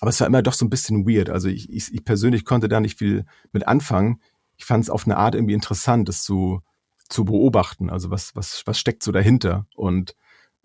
[0.00, 1.30] Aber es war immer doch so ein bisschen weird.
[1.30, 4.20] Also ich, ich, ich persönlich konnte da nicht viel mit anfangen.
[4.56, 6.60] Ich fand es auf eine Art irgendwie interessant, das zu,
[7.08, 7.90] zu beobachten.
[7.90, 9.66] Also was, was, was steckt so dahinter?
[9.74, 10.14] Und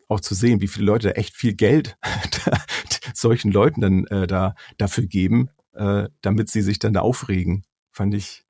[0.08, 1.98] auch zu sehen, wie viele Leute da echt viel Geld
[3.14, 7.64] solchen Leuten dann äh, da dafür geben, äh, damit sie sich dann da aufregen.
[7.92, 8.44] Fand ich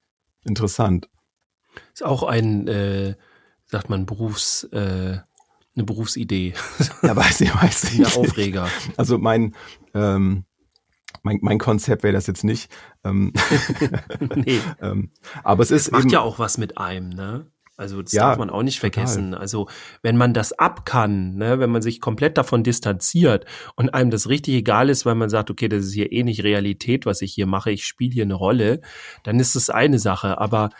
[0.45, 1.09] interessant.
[1.93, 3.15] Ist auch ein, äh,
[3.65, 5.19] sagt man, Berufs, äh,
[5.79, 6.53] eine Berufsidee.
[7.01, 8.17] Ja, weiß ich, weiß Der ich.
[8.17, 8.67] Aufreger.
[8.97, 9.55] Also mein,
[9.93, 10.43] ähm,
[11.23, 12.69] mein, mein Konzept wäre das jetzt nicht.
[13.03, 13.33] Ähm,
[14.35, 14.59] nee.
[14.81, 15.11] ähm,
[15.43, 17.47] aber es ist Macht eben, ja auch was mit einem, ne?
[17.77, 18.91] Also das Ja, darf man auch nicht total.
[18.91, 19.33] vergessen.
[19.33, 19.69] Also
[20.03, 23.45] wenn man das ab kann, ne, wenn man sich komplett davon distanziert
[23.77, 26.43] und einem das richtig egal ist, weil man sagt, okay, das ist hier eh nicht
[26.43, 28.81] Realität, was ich hier mache, ich spiele hier eine Rolle,
[29.23, 30.39] dann ist das eine Sache.
[30.39, 30.71] Aber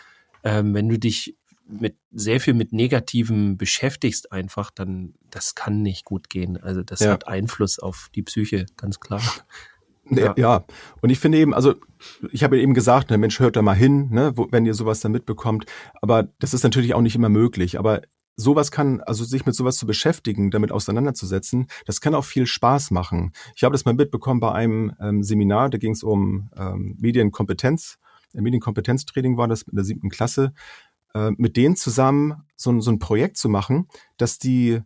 [0.44, 1.38] ähm, wenn du dich
[1.70, 6.58] mit sehr viel mit Negativen beschäftigst, einfach, dann das kann nicht gut gehen.
[6.58, 7.12] Also das Ja.
[7.12, 9.22] hat Einfluss auf die Psyche, ganz klar.
[10.12, 10.34] Ja.
[10.38, 10.66] Ja.
[11.02, 11.76] und ich finde eben, also
[12.32, 15.02] ich habe eben gesagt, ne, Mensch, hört da mal hin, ne, wo, wenn ihr sowas
[15.02, 15.66] dann mitbekommt.
[16.02, 17.78] Aber das ist natürlich auch nicht immer möglich.
[17.78, 18.02] Aber
[18.36, 22.90] sowas kann, also sich mit sowas zu beschäftigen, damit auseinanderzusetzen, das kann auch viel Spaß
[22.90, 23.34] machen.
[23.56, 28.00] Ich habe das mal mitbekommen bei einem ähm, Seminar, da ging es um ähm, Medienkompetenz,
[28.34, 30.54] äh, Medienkompetenztraining war das in der siebten Klasse,
[31.14, 34.82] äh, mit denen zusammen so, ein- so ein Projekt zu machen, dass die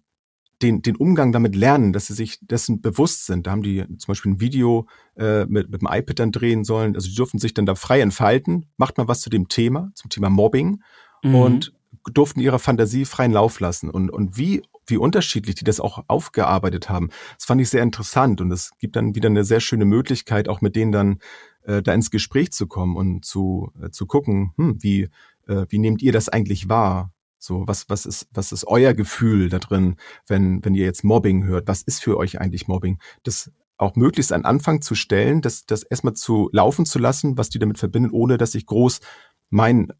[0.61, 3.47] den, den Umgang damit lernen, dass sie sich dessen bewusst sind.
[3.47, 6.95] Da haben die zum Beispiel ein Video äh, mit, mit dem iPad dann drehen sollen.
[6.95, 10.09] Also die durften sich dann da frei entfalten, macht mal was zu dem Thema, zum
[10.09, 10.81] Thema Mobbing
[11.25, 11.35] Mhm.
[11.35, 11.73] und
[12.13, 13.89] durften ihrer Fantasie freien Lauf lassen.
[13.89, 18.39] Und, und wie, wie unterschiedlich die das auch aufgearbeitet haben, das fand ich sehr interessant.
[18.41, 21.19] Und es gibt dann wieder eine sehr schöne Möglichkeit, auch mit denen dann
[21.65, 25.09] äh, da ins Gespräch zu kommen und zu, äh, zu gucken, hm, wie,
[25.47, 27.11] äh, wie nehmt ihr das eigentlich wahr?
[27.37, 31.43] So, was, was ist, was ist euer Gefühl da drin, wenn, wenn ihr jetzt Mobbing
[31.43, 31.67] hört?
[31.67, 32.99] Was ist für euch eigentlich Mobbing?
[33.23, 37.49] Das auch möglichst an Anfang zu stellen, das, das erstmal zu laufen zu lassen, was
[37.49, 39.01] die damit verbindet, ohne dass ich groß
[39.49, 39.91] mein,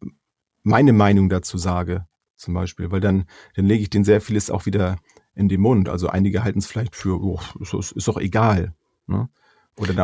[0.62, 4.64] meine Meinung dazu sage, zum Beispiel, weil dann, dann lege ich denen sehr vieles auch
[4.66, 4.96] wieder
[5.34, 5.88] in den Mund.
[5.88, 8.74] Also einige halten es vielleicht für, oh, ist, ist, doch egal.
[9.06, 9.28] Ne?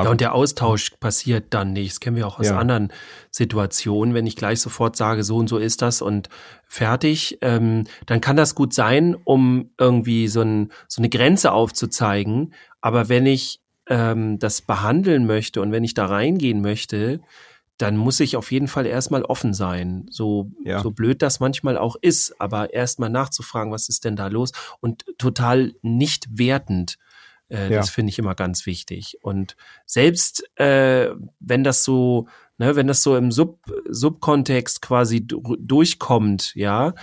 [0.04, 1.92] Ja, und der Austausch passiert dann nicht.
[1.92, 2.58] Das kennen wir auch aus Ja.
[2.58, 2.92] anderen
[3.30, 4.14] Situationen.
[4.14, 6.28] Wenn ich gleich sofort sage, so und so ist das und
[6.66, 12.54] fertig, ähm, dann kann das gut sein, um irgendwie so, ein, so eine Grenze aufzuzeigen.
[12.80, 17.20] Aber wenn ich ähm, das behandeln möchte und wenn ich da reingehen möchte,
[17.78, 20.06] dann muss ich auf jeden Fall erstmal offen sein.
[20.10, 20.82] So, Ja.
[20.82, 24.52] so blöd das manchmal auch ist, aber erstmal nachzufragen, was ist denn da los?
[24.80, 26.98] Und total nicht wertend.
[27.50, 27.76] Äh, Ja.
[27.78, 29.18] Das finde ich immer ganz wichtig.
[29.22, 31.10] Und selbst äh,
[31.40, 32.26] wenn das so,
[32.58, 33.58] ne, wenn das so im Sub,
[33.88, 36.94] Subkontext quasi du- durchkommt, ja,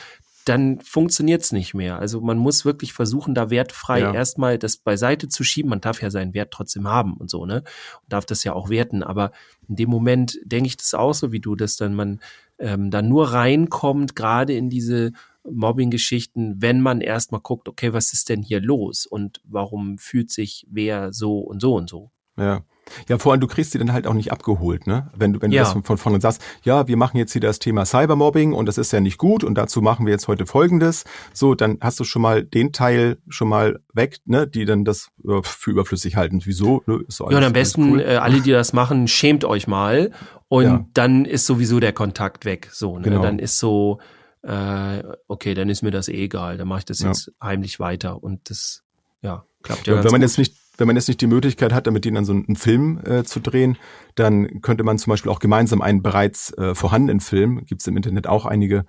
[0.45, 1.99] dann funktioniert's nicht mehr.
[1.99, 4.13] Also man muss wirklich versuchen, da wertfrei Ja.
[4.13, 5.69] erstmal das beiseite zu schieben.
[5.69, 7.57] Man darf ja seinen Wert trotzdem haben und so, ne?
[8.01, 9.03] Und darf das ja auch werten.
[9.03, 9.31] Aber
[9.67, 12.21] in dem Moment denke ich das auch so wie du, dass dann man
[12.59, 15.11] ähm, dann nur reinkommt, gerade in diese
[15.51, 20.65] Mobbing-Geschichten, wenn man erstmal guckt, okay, was ist denn hier los und warum fühlt sich
[20.69, 22.11] wer so und so und so.
[22.37, 22.61] Ja.
[23.09, 25.11] Ja, vor allem, du kriegst sie dann halt auch nicht abgeholt, ne?
[25.13, 25.63] Wenn du, wenn Ja.
[25.63, 28.65] du das von, von vorne sagst, ja, wir machen jetzt hier das Thema Cybermobbing und
[28.65, 31.03] das ist ja nicht gut und dazu machen wir jetzt heute Folgendes.
[31.33, 34.47] So, dann hast du schon mal den Teil schon mal weg, ne?
[34.47, 36.39] Die dann das äh, für überflüssig halten.
[36.45, 36.81] Wieso?
[36.85, 37.01] Ne?
[37.09, 38.09] Ist doch Ja, und alles- am besten, alles cool.
[38.13, 40.11] äh, alle, die das machen, schämt euch mal.
[40.47, 40.85] Und Ja.
[40.93, 42.69] dann ist sowieso der Kontakt weg.
[42.71, 43.03] So, ne?
[43.03, 43.21] Genau.
[43.21, 43.99] Dann ist so,
[44.47, 46.57] äh, okay, dann ist mir das eh egal.
[46.57, 47.07] Dann mache ich das Ja.
[47.09, 48.23] jetzt heimlich weiter.
[48.23, 48.83] Und das,
[49.21, 50.29] ja, klappt ja, Ja, wenn man gut.
[50.29, 53.01] jetzt nicht, wenn man jetzt nicht die Möglichkeit hat, mit denen dann so einen Film
[53.05, 53.77] äh, zu drehen,
[54.15, 57.97] dann könnte man zum Beispiel auch gemeinsam einen bereits äh, vorhandenen Film, gibt es im
[57.97, 58.85] Internet auch einige,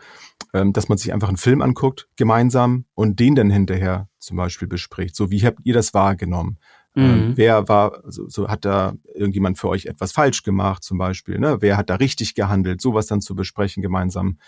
[0.54, 4.68] ähm, dass man sich einfach einen Film anguckt, gemeinsam und den dann hinterher zum Beispiel
[4.68, 5.16] bespricht.
[5.16, 6.58] So, wie habt ihr das wahrgenommen?
[6.96, 7.32] Ähm, Mhm.
[7.36, 11.58] wer war, so, so hat da irgendjemand für euch etwas falsch gemacht, zum Beispiel, ne?
[11.60, 12.80] Wer hat da richtig gehandelt?
[12.80, 14.38] Sowas dann zu besprechen gemeinsam.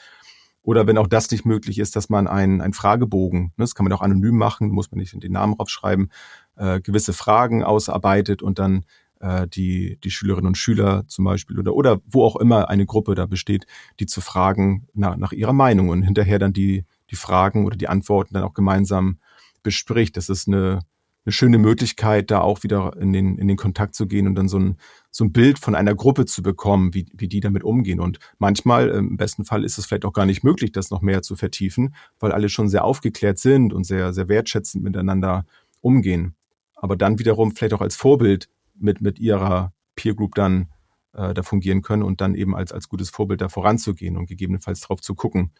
[0.62, 3.84] Oder wenn auch das nicht möglich ist, dass man einen, einen Fragebogen, ne, das kann
[3.84, 6.10] man auch anonym machen, muss man nicht den Namen draufschreiben,
[6.56, 8.84] äh, gewisse Fragen ausarbeitet und dann
[9.20, 13.14] äh, die, die Schülerinnen und Schüler zum Beispiel oder, oder wo auch immer eine Gruppe
[13.14, 13.66] da besteht,
[14.00, 17.88] die zu fragen nach, nach ihrer Meinung und hinterher dann die, die Fragen oder die
[17.88, 19.18] Antworten dann auch gemeinsam
[19.62, 20.16] bespricht.
[20.16, 20.80] Das ist eine,
[21.24, 24.48] eine schöne Möglichkeit, da auch wieder in den, in den Kontakt zu gehen und dann
[24.48, 24.76] so ein,
[25.10, 28.00] so ein Bild von einer Gruppe zu bekommen, wie, wie die damit umgehen.
[28.00, 31.22] Und manchmal, im besten Fall, ist es vielleicht auch gar nicht möglich, das noch mehr
[31.22, 35.44] zu vertiefen, weil alle schon sehr aufgeklärt sind und sehr, sehr wertschätzend miteinander
[35.80, 36.34] umgehen.
[36.74, 40.68] Aber dann wiederum vielleicht auch als Vorbild mit, mit ihrer Peer Group dann
[41.12, 44.80] äh, da fungieren können und dann eben als, als gutes Vorbild da voranzugehen und gegebenenfalls
[44.80, 45.52] drauf zu gucken,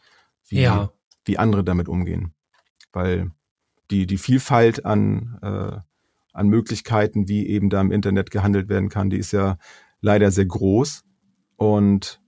[0.47, 0.91] wie, Ja.
[1.25, 2.33] wie andere damit umgehen.
[2.91, 3.29] Weil
[3.91, 5.77] die, die Vielfalt an, äh,
[6.33, 9.57] an Möglichkeiten, wie eben da im Internet gehandelt werden kann, die ist ja
[9.99, 11.03] leider sehr groß.
[11.57, 12.21] Und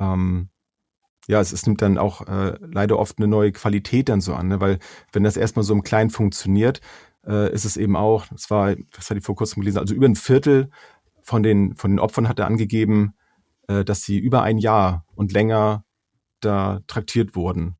[0.00, 0.48] ähm,
[1.26, 4.48] ja, es, es nimmt dann auch äh, leider oft eine neue Qualität dann so an,
[4.48, 4.60] ne?
[4.60, 4.78] weil
[5.12, 6.80] wenn das erstmal so im Kleinen funktioniert,
[7.26, 10.06] äh, ist es eben auch, das war, das hatte ich vor kurzem gelesen, also über
[10.06, 10.70] ein Viertel
[11.22, 13.14] von den, von den Opfern hat er angegeben,
[13.66, 15.84] äh, dass sie über ein Jahr und länger
[16.40, 17.76] da traktiert wurden.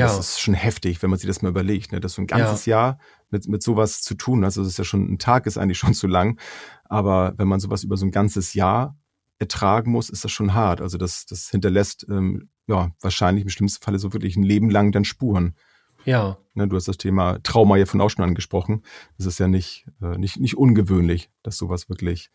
[0.00, 0.06] Ja.
[0.06, 2.00] Das ist schon heftig, wenn man sich das mal überlegt, ne?
[2.00, 2.98] dass so ein ganzes Jahr
[3.30, 5.94] mit, mit sowas zu tun, also das ist ja schon, ein Tag ist eigentlich schon
[5.94, 6.38] zu lang,
[6.84, 8.96] aber wenn man sowas über so ein ganzes Jahr
[9.38, 10.80] ertragen muss, ist das schon hart.
[10.80, 14.92] Also das, das hinterlässt ähm, ja, wahrscheinlich im schlimmsten Falle so wirklich ein Leben lang
[14.92, 15.54] dann Spuren.
[16.04, 16.38] Ja.
[16.54, 18.82] Ne, du hast das Thema Trauma ja von auch schon angesprochen.
[19.16, 22.30] Das ist ja nicht, äh, nicht, nicht ungewöhnlich, dass sowas wirklich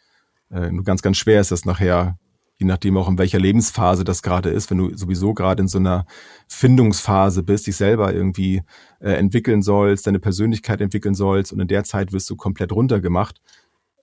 [0.52, 2.17] äh, nur ganz, ganz schwer ist, das nachher,
[2.57, 5.79] je nachdem auch in welcher Lebensphase das gerade ist, wenn du sowieso gerade in so
[5.79, 6.05] einer
[6.47, 8.61] Findungsphase bist, dich selber irgendwie
[8.99, 13.41] äh, entwickeln sollst, deine Persönlichkeit entwickeln sollst und in der Zeit wirst du komplett runtergemacht,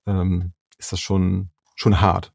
[0.05, 2.33] ähm, ist das schon, schon hart.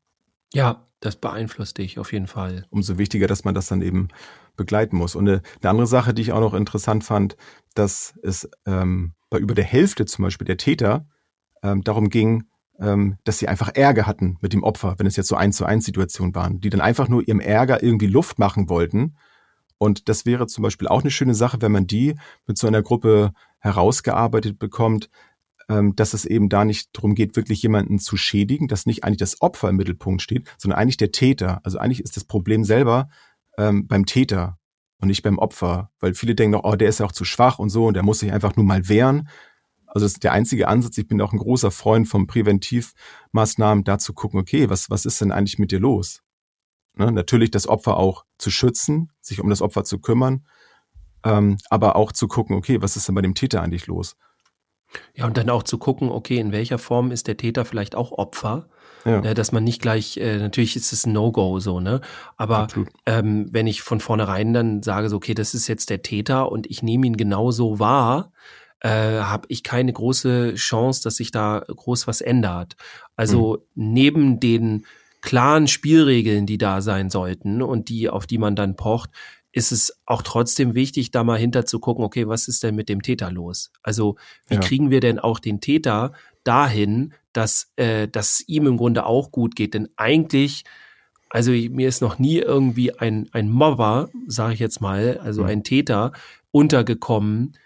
[0.52, 2.66] Ja, das beeinflusst dich auf jeden Fall.
[2.70, 4.08] Umso wichtiger, dass man das dann eben
[4.56, 5.14] begleiten muss.
[5.14, 7.36] Und eine, eine andere Sache, die ich auch noch interessant fand,
[7.74, 11.06] dass es ähm, bei über der Hälfte zum Beispiel der Täter
[11.62, 12.44] ähm, darum ging,
[12.80, 15.64] ähm, dass sie einfach Ärger hatten mit dem Opfer, wenn es jetzt so eins zu
[15.64, 19.16] eins Situationen waren, die dann einfach nur ihrem Ärger irgendwie Luft machen wollten.
[19.78, 22.14] Und das wäre zum Beispiel auch eine schöne Sache, wenn man die
[22.46, 25.10] mit so einer Gruppe herausgearbeitet bekommt,
[25.68, 29.18] ähm, dass es eben da nicht darum geht, wirklich jemanden zu schädigen, dass nicht eigentlich
[29.18, 31.60] das Opfer im Mittelpunkt steht, sondern eigentlich der Täter.
[31.64, 33.08] Also eigentlich ist das Problem selber
[33.58, 34.58] ähm, beim Täter
[34.98, 37.58] und nicht beim Opfer, weil viele denken doch, oh, der ist ja auch zu schwach
[37.58, 39.28] und so und der muss sich einfach nur mal wehren.
[39.96, 40.98] Also das ist der einzige Ansatz.
[40.98, 45.22] Ich bin auch ein großer Freund von Präventivmaßnahmen, da zu gucken, okay, was, was ist
[45.22, 46.20] denn eigentlich mit dir los?
[46.96, 47.10] Ne?
[47.10, 50.44] Natürlich das Opfer auch zu schützen, sich um das Opfer zu kümmern,
[51.24, 54.18] ähm, aber auch zu gucken, okay, was ist denn bei dem Täter eigentlich los?
[55.14, 58.12] Ja, und dann auch zu gucken, okay, in welcher Form ist der Täter vielleicht auch
[58.12, 58.68] Opfer?
[59.06, 59.22] Ja.
[59.22, 62.02] Ne, dass man nicht gleich, äh, natürlich ist es ein No-Go so, ne?
[62.36, 62.66] Aber
[63.06, 66.66] ähm, wenn ich von vornherein dann sage, so, okay, das ist jetzt der Täter und
[66.66, 68.32] ich nehme ihn genauso wahr,
[68.80, 72.76] äh, habe ich keine große Chance, dass sich da groß was ändert.
[73.16, 73.92] Also mhm.
[73.92, 74.86] neben den
[75.22, 79.10] klaren Spielregeln, die da sein sollten und die, auf die man dann pocht,
[79.56, 82.90] ist es auch trotzdem wichtig, da mal hinter zu gucken, okay, was ist denn mit
[82.90, 83.72] dem Täter los?
[83.82, 84.16] Also
[84.48, 84.60] wie ja.
[84.60, 86.12] kriegen wir denn auch den Täter
[86.44, 89.72] dahin, dass, äh, dass ihm im Grunde auch gut geht?
[89.72, 90.64] Denn eigentlich,
[91.30, 95.48] also mir ist noch nie irgendwie ein, ein Mobber, sage ich jetzt mal, also mhm.
[95.48, 96.12] ein Täter
[96.50, 97.56] untergekommen,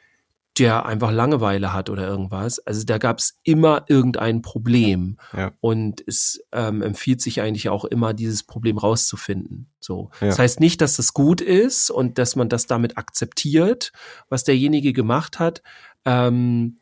[0.59, 2.59] der einfach Langeweile hat oder irgendwas.
[2.59, 5.17] Also da gab es immer irgendein Problem.
[5.37, 5.53] Ja.
[5.61, 9.71] Und es ähm, empfiehlt sich eigentlich auch immer, dieses Problem rauszufinden.
[9.81, 10.11] So.
[10.21, 10.27] Ja.
[10.27, 13.93] Das heißt nicht, dass das gut ist und dass man das damit akzeptiert,
[14.29, 15.63] was derjenige gemacht hat.
[16.05, 16.79] Ähm,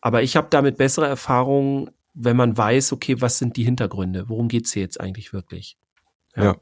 [0.00, 4.28] aber ich habe damit bessere Erfahrungen, wenn man weiß, okay, was sind die Hintergründe?
[4.28, 5.76] Worum geht's hier jetzt eigentlich wirklich?
[6.36, 6.44] Ja.
[6.44, 6.56] ja.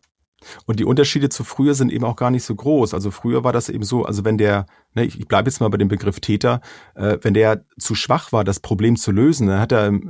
[0.66, 2.94] Und die Unterschiede zu früher sind eben auch gar nicht so groß.
[2.94, 5.78] Also früher war das eben so, also wenn der, ne, ich bleibe jetzt mal bei
[5.78, 6.60] dem Begriff Täter,
[6.94, 10.00] äh, wenn der zu schwach war, das Problem zu lösen, dann hat er äh,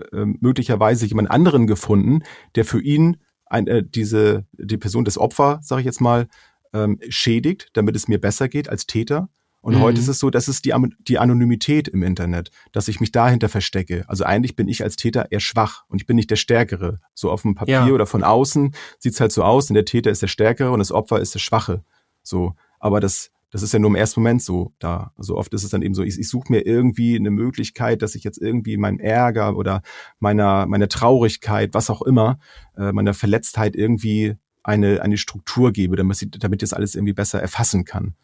[0.40, 2.22] möglicherweise jemand anderen gefunden,
[2.54, 6.26] der für ihn ein, äh, diese die Person des Opfer, sage ich jetzt mal,
[6.72, 9.28] ähm, schädigt, damit es mir besser geht als Täter.
[9.66, 9.80] Und mhm.
[9.80, 10.72] heute ist es so, das ist die,
[11.08, 14.04] die Anonymität im Internet, dass ich mich dahinter verstecke.
[14.06, 17.00] Also eigentlich bin ich als Täter eher schwach und ich bin nicht der Stärkere.
[17.14, 17.88] So auf dem Papier ja.
[17.88, 20.92] oder von außen sieht's halt so aus und der Täter ist der Stärkere und das
[20.92, 21.82] Opfer ist der Schwache.
[22.22, 25.10] So, aber das, das ist ja nur im ersten Moment so da.
[25.18, 28.14] So oft ist es dann eben so, ich, ich suche mir irgendwie eine Möglichkeit, dass
[28.14, 29.82] ich jetzt irgendwie meinem Ärger oder
[30.20, 32.38] meiner, meiner Traurigkeit, was auch immer,
[32.76, 37.14] äh, meiner Verletztheit irgendwie eine, eine Struktur gebe, damit, sie, damit ich das alles irgendwie
[37.14, 38.14] besser erfassen kann.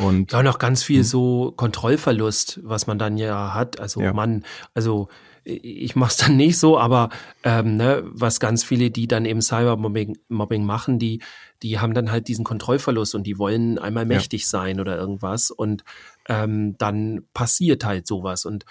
[0.00, 1.04] Und ja, noch ganz viel hm.
[1.04, 3.78] so Kontrollverlust, was man dann ja hat.
[3.80, 4.12] Also ja.
[4.12, 5.08] man, also
[5.44, 7.10] ich mach's dann nicht so, aber
[7.42, 11.20] ähm, ne, was ganz viele, die dann eben Cybermobbing Mobbing machen, die,
[11.62, 14.48] die haben dann halt diesen Kontrollverlust und die wollen einmal mächtig ja.
[14.48, 15.82] sein oder irgendwas und
[16.28, 18.64] ähm, dann passiert halt sowas und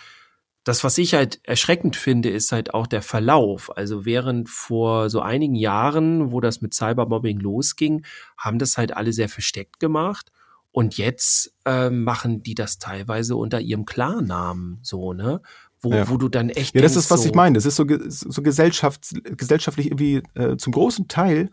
[0.63, 3.75] das, was ich halt erschreckend finde, ist halt auch der Verlauf.
[3.75, 8.05] Also während vor so einigen Jahren, wo das mit Cybermobbing losging,
[8.37, 10.31] haben das halt alle sehr versteckt gemacht.
[10.71, 15.41] Und jetzt äh, machen die das teilweise unter ihrem Klarnamen, so, ne?
[15.83, 16.07] Wo, ja.
[16.07, 16.75] wo du dann echt.
[16.75, 17.55] Ja, das ist, was so, ich meine.
[17.55, 21.49] Das ist so, so gesellschaft, gesellschaftlich irgendwie äh, zum großen Teil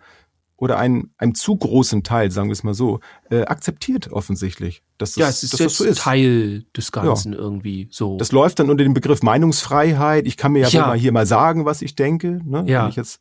[0.58, 2.98] oder ein, einem zu großen Teil, sagen wir es mal so,
[3.30, 4.82] äh, akzeptiert offensichtlich.
[4.98, 5.98] Dass das, ja, es ist dass jetzt das so ist.
[6.00, 7.38] Teil des Ganzen ja.
[7.38, 8.18] irgendwie so.
[8.18, 10.26] Das läuft dann unter dem Begriff Meinungsfreiheit.
[10.26, 10.86] Ich kann mir ja, ja.
[10.88, 12.40] mal hier mal sagen, was ich denke.
[12.44, 12.64] Ne?
[12.66, 12.82] Ja.
[12.82, 13.20] Wenn ich jetzt,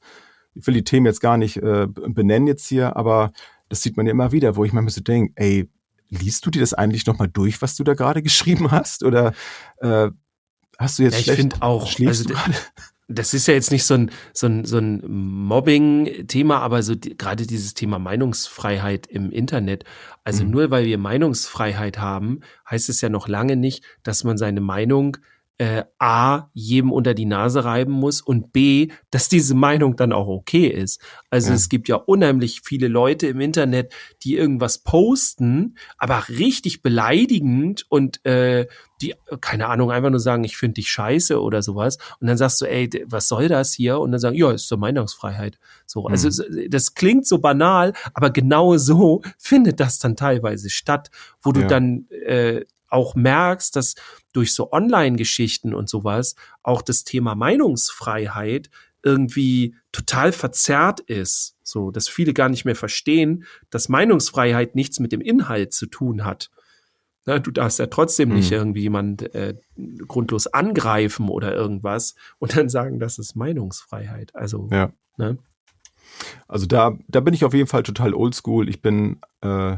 [0.55, 3.31] ich will die Themen jetzt gar nicht äh, benennen jetzt hier, aber
[3.69, 5.69] das sieht man ja immer wieder, wo ich manchmal so denke, ey,
[6.09, 9.03] liest du dir das eigentlich nochmal durch, was du da gerade geschrieben hast?
[9.03, 9.33] Oder
[9.77, 10.09] äh,
[10.77, 12.33] hast du jetzt ja, ich finde auch, also,
[13.07, 17.15] das ist ja jetzt nicht so ein, so ein, so ein Mobbing-Thema, aber so die,
[17.15, 19.85] gerade dieses Thema Meinungsfreiheit im Internet.
[20.23, 20.51] Also mhm.
[20.51, 25.17] nur weil wir Meinungsfreiheit haben, heißt es ja noch lange nicht, dass man seine Meinung
[25.59, 30.27] äh, A, jedem unter die Nase reiben muss und B, dass diese Meinung dann auch
[30.27, 31.01] okay ist.
[31.31, 31.55] Also Ja.
[31.55, 33.91] es gibt ja unheimlich viele Leute im Internet,
[34.23, 38.67] die irgendwas posten, aber richtig beleidigend und äh,
[39.01, 41.97] die, keine Ahnung, einfach nur sagen, ich finde dich scheiße oder sowas.
[42.19, 43.99] Und dann sagst du, ey, was soll das hier?
[43.99, 45.59] Und dann sagen, ja, ist so Meinungsfreiheit.
[45.85, 51.09] So, also es- das klingt so banal, aber genau so findet das dann teilweise statt,
[51.41, 51.67] wo du Ja.
[51.67, 53.95] dann äh, auch merkst, dass
[54.33, 58.69] durch so Online-Geschichten und sowas auch das Thema Meinungsfreiheit
[59.03, 61.55] irgendwie total verzerrt ist.
[61.63, 66.25] So, dass viele gar nicht mehr verstehen, dass Meinungsfreiheit nichts mit dem Inhalt zu tun
[66.25, 66.49] hat.
[67.25, 68.57] Na, du darfst ja trotzdem nicht Mhm.
[68.57, 69.55] irgendwie jemand äh,
[70.07, 74.33] grundlos angreifen oder irgendwas und dann sagen, das ist Meinungsfreiheit.
[74.35, 74.91] Also, Ja.
[75.17, 75.37] ne?
[76.47, 78.69] Also da, da bin ich auf jeden Fall total oldschool.
[78.69, 79.77] Ich bin äh,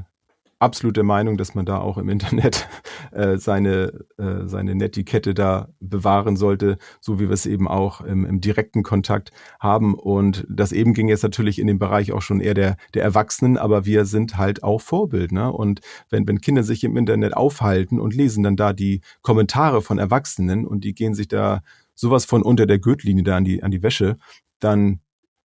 [0.59, 2.67] absolut der Meinung, dass man da auch im Internet
[3.11, 8.25] äh, seine, äh, seine Netiquette da bewahren sollte, so wie wir es eben auch im,
[8.25, 9.95] im direkten Kontakt haben.
[9.95, 13.57] Und das eben ging jetzt natürlich in dem Bereich auch schon eher der, der Erwachsenen,
[13.57, 15.31] aber wir sind halt auch Vorbild.
[15.31, 15.51] Ne?
[15.51, 15.79] Und
[16.09, 20.67] wenn, wenn Kinder sich im Internet aufhalten und lesen dann da die Kommentare von Erwachsenen
[20.67, 21.61] und die gehen sich da
[21.95, 24.17] sowas von unter der Gürtellinie da an die, an die Wäsche,
[24.59, 24.99] dann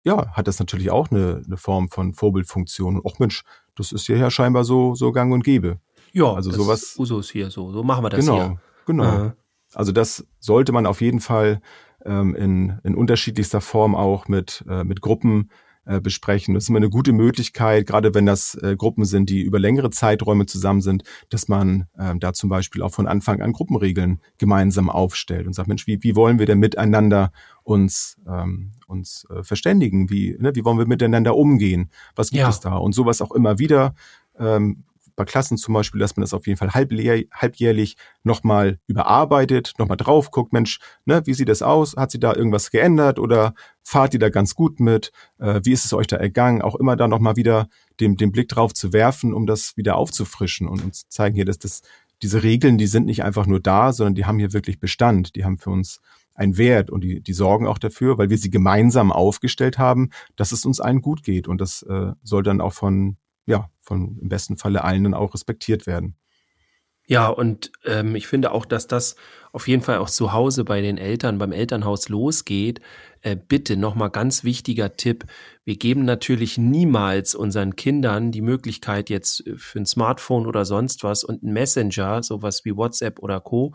[0.03, 2.99] ja, hat das natürlich auch eine, eine Form von Vorbildfunktion.
[3.03, 3.43] Och Mensch,
[3.75, 5.79] das ist hierher scheinbar so, so gang und gäbe.
[6.11, 7.71] Ja, Also das sowas- ist Usus hier so.
[7.71, 8.57] So machen wir das genau, hier.
[8.85, 9.25] genau.
[9.27, 9.31] Äh,
[9.73, 11.61] Also das sollte man auf jeden Fall
[12.05, 15.49] ähm, in, in unterschiedlichster Form auch mit, äh, mit Gruppen
[15.85, 16.53] äh, besprechen.
[16.53, 19.89] Das ist immer eine gute Möglichkeit, gerade wenn das äh, Gruppen sind, die über längere
[19.89, 24.89] Zeiträume zusammen sind, dass man ähm, da zum Beispiel auch von Anfang an Gruppenregeln gemeinsam
[24.89, 27.31] aufstellt und sagt, Mensch, wie, wie wollen wir denn miteinander
[27.63, 30.09] uns, ähm, uns äh, verständigen?
[30.09, 31.89] Wie, ne, wie wollen wir miteinander umgehen?
[32.15, 32.49] Was gibt Ja.
[32.49, 32.75] es da?
[32.75, 33.93] Und sowas auch immer wieder.
[34.39, 34.83] Ähm,
[35.15, 40.31] bei Klassen zum Beispiel, dass man das auf jeden Fall halbjährlich, nochmal überarbeitet, nochmal drauf
[40.31, 41.95] guckt, Mensch, ne, wie sieht das aus?
[41.95, 43.53] Hat sie da irgendwas geändert oder
[43.83, 45.11] fahrt ihr da ganz gut mit?
[45.39, 46.61] Äh, wie ist es euch da ergangen?
[46.61, 47.67] Auch immer da nochmal wieder
[47.99, 51.59] den, den Blick drauf zu werfen, um das wieder aufzufrischen und uns zeigen hier, dass
[51.59, 51.81] das,
[52.21, 55.35] diese Regeln, die sind nicht einfach nur da, sondern die haben hier wirklich Bestand.
[55.35, 55.99] Die haben für uns
[56.35, 60.51] einen Wert und die, die sorgen auch dafür, weil wir sie gemeinsam aufgestellt haben, dass
[60.51, 61.47] es uns allen gut geht.
[61.47, 65.33] Und das äh, soll dann auch von, ja, von im besten Falle allen dann auch
[65.33, 66.15] respektiert werden.
[67.05, 69.17] Ja, und ähm, ich finde auch, dass das
[69.51, 72.79] auf jeden Fall auch zu Hause bei den Eltern, beim Elternhaus losgeht.
[73.21, 75.25] Äh, bitte nochmal ganz wichtiger Tipp.
[75.65, 81.25] Wir geben natürlich niemals unseren Kindern die Möglichkeit jetzt für ein Smartphone oder sonst was
[81.25, 83.73] und ein Messenger, sowas wie WhatsApp oder Co.,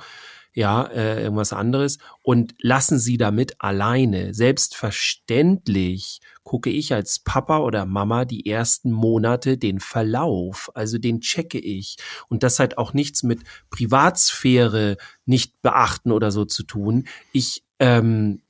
[0.55, 4.35] ja, äh, irgendwas anderes und lassen sie damit alleine.
[4.35, 11.59] Selbstverständlich gucke ich als Papa oder Mama die ersten Monate den Verlauf, also den checke
[11.59, 11.97] ich.
[12.29, 14.97] Und das hat auch nichts mit Privatsphäre
[15.27, 17.07] nicht beachten oder so zu tun.
[17.33, 18.43] Ich ähm,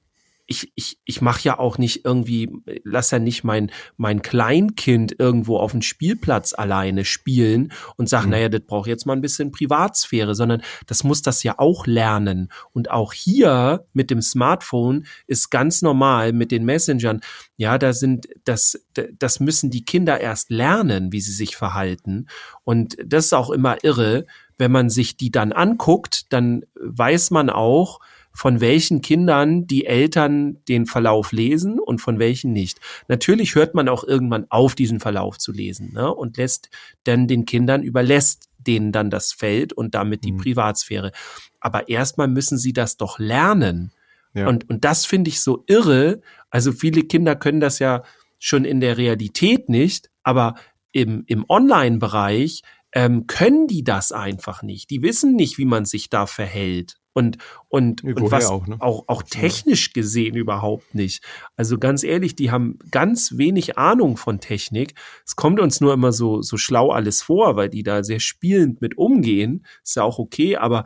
[0.50, 2.50] ich, ich, ich mache ja auch nicht irgendwie,
[2.82, 8.30] lass ja nicht mein, mein Kleinkind irgendwo auf dem Spielplatz alleine spielen und sag, Mhm.
[8.30, 12.48] naja, das braucht jetzt mal ein bisschen Privatsphäre, sondern das muss das ja auch lernen.
[12.72, 17.20] Und auch hier mit dem Smartphone ist ganz normal mit den Messengern,
[17.58, 18.82] ja, da sind, das,
[19.18, 22.26] das müssen die Kinder erst lernen, wie sie sich verhalten.
[22.64, 24.24] Und das ist auch immer irre,
[24.56, 28.00] wenn man sich die dann anguckt, dann weiß man auch,
[28.32, 32.78] von welchen Kindern die Eltern den Verlauf lesen und von welchen nicht.
[33.08, 36.14] Natürlich hört man auch irgendwann auf, diesen Verlauf zu lesen ne?
[36.14, 36.70] und lässt
[37.04, 40.38] dann den Kindern, überlässt denen dann das Feld und damit die Mhm.
[40.38, 41.12] Privatsphäre.
[41.60, 43.92] Aber erstmal müssen sie das doch lernen.
[44.34, 44.46] Ja.
[44.46, 46.20] Und, und das finde ich so irre.
[46.50, 48.02] Also viele Kinder können das ja
[48.38, 50.54] schon in der Realität nicht, aber
[50.92, 52.62] im, im Online-Bereich
[52.92, 54.90] ähm, können die das einfach nicht.
[54.90, 56.97] Die wissen nicht, wie man sich da verhält.
[57.12, 57.38] Und,
[57.68, 58.76] und, Ja, und was auch, ne?
[58.78, 61.24] auch, auch technisch gesehen überhaupt nicht.
[61.56, 64.94] Also ganz ehrlich, die haben ganz wenig Ahnung von Technik.
[65.26, 68.80] Es kommt uns nur immer so, so schlau alles vor, weil die da sehr spielend
[68.80, 69.66] mit umgehen.
[69.82, 70.84] Ist ja auch okay, aber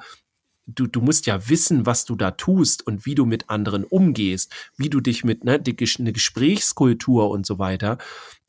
[0.67, 4.53] du, du musst ja wissen, was du da tust und wie du mit anderen umgehst,
[4.77, 7.99] wie du dich mit, ne, die, eine Gesprächskultur und so weiter.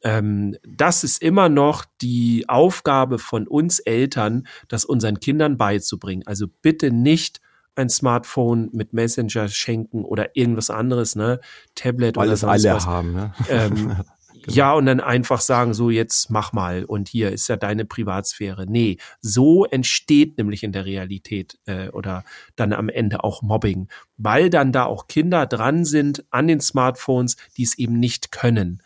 [0.03, 6.23] Ähm, das ist immer noch die Aufgabe von uns Eltern, das unseren Kindern beizubringen.
[6.25, 7.41] Also bitte nicht
[7.75, 11.39] ein Smartphone mit Messenger schenken oder irgendwas anderes, ne,
[11.75, 12.85] Tablet Weil oder sonst alle was.
[12.85, 13.33] haben, ne?
[13.49, 13.95] Ähm,
[14.47, 18.65] Ja, und dann einfach sagen, so jetzt mach mal und hier ist ja deine Privatsphäre.
[18.67, 22.23] Nee, so entsteht nämlich in der Realität äh, oder
[22.55, 27.37] dann am Ende auch Mobbing, weil dann da auch Kinder dran sind an den Smartphones,
[27.57, 28.81] die es eben nicht können.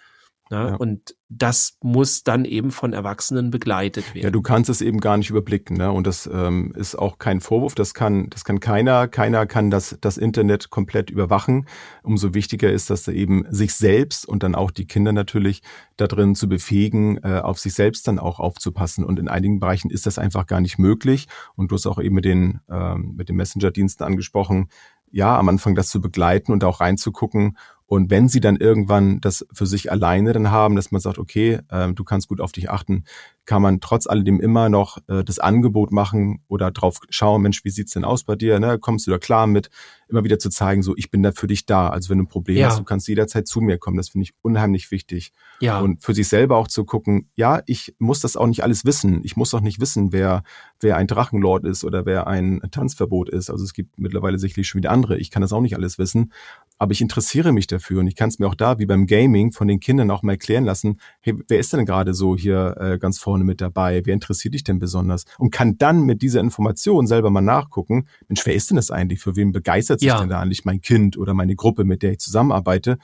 [0.50, 0.58] Ne?
[0.58, 0.76] Ja.
[0.76, 4.24] Und das muss dann eben von Erwachsenen begleitet werden.
[4.24, 5.92] Ja, du kannst es eben gar nicht überblicken, ne?
[5.92, 7.76] Und das ähm, ist auch kein Vorwurf.
[7.76, 9.10] Das kann, das kann keiner.
[9.10, 11.68] Keiner kann das, das Internet komplett überwachen.
[12.02, 15.64] Umso wichtiger ist, dass er eben sich selbst und dann auch die Kinder natürlich
[15.98, 19.04] da drin zu befähigen, äh, auf sich selbst dann auch aufzupassen.
[19.04, 21.28] Und in einigen Bereichen ist das einfach gar nicht möglich.
[21.56, 24.70] Und du hast auch eben mit den, ähm, mit den Messenger-Diensten angesprochen,
[25.12, 27.58] ja, am Anfang das zu begleiten und auch reinzugucken
[27.88, 31.60] und wenn sie dann irgendwann das für sich alleine dann haben, dass man sagt, okay,
[31.70, 33.06] äh, du kannst gut auf dich achten,
[33.46, 37.70] kann man trotz alledem immer noch äh, das Angebot machen oder drauf schauen, Mensch, wie
[37.70, 38.60] sieht's denn aus bei dir?
[38.60, 38.78] Ne?
[38.78, 39.70] Kommst du da klar mit?
[40.10, 41.88] Immer wieder zu zeigen, so ich bin da für dich da.
[41.88, 42.68] Also wenn du ein Problem ja.
[42.68, 43.96] hast, du kannst jederzeit zu mir kommen.
[43.96, 45.32] Das finde ich unheimlich wichtig.
[45.62, 45.80] Ja.
[45.80, 49.22] Und für sich selber auch zu gucken, ja, ich muss das auch nicht alles wissen.
[49.24, 50.44] Ich muss auch nicht wissen, wer,
[50.82, 53.50] wer ein Drachenlord ist oder wer ein Tanzverbot ist.
[53.50, 55.18] Also es gibt mittlerweile sicherlich schon wieder andere.
[55.18, 56.34] Ich kann das auch nicht alles wissen
[56.78, 59.52] aber ich interessiere mich dafür und ich kann es mir auch da wie beim Gaming
[59.52, 62.98] von den Kindern auch mal erklären lassen, hey, wer ist denn gerade so hier äh,
[63.00, 64.02] ganz vorne mit dabei?
[64.06, 65.26] Wer interessiert dich denn besonders?
[65.40, 69.20] Und kann dann mit dieser Information selber mal nachgucken, Mensch, wer ist denn das eigentlich?
[69.20, 70.20] Für wen begeistert sich ja.
[70.20, 72.98] denn da eigentlich mein Kind oder meine Gruppe, mit der ich zusammenarbeite?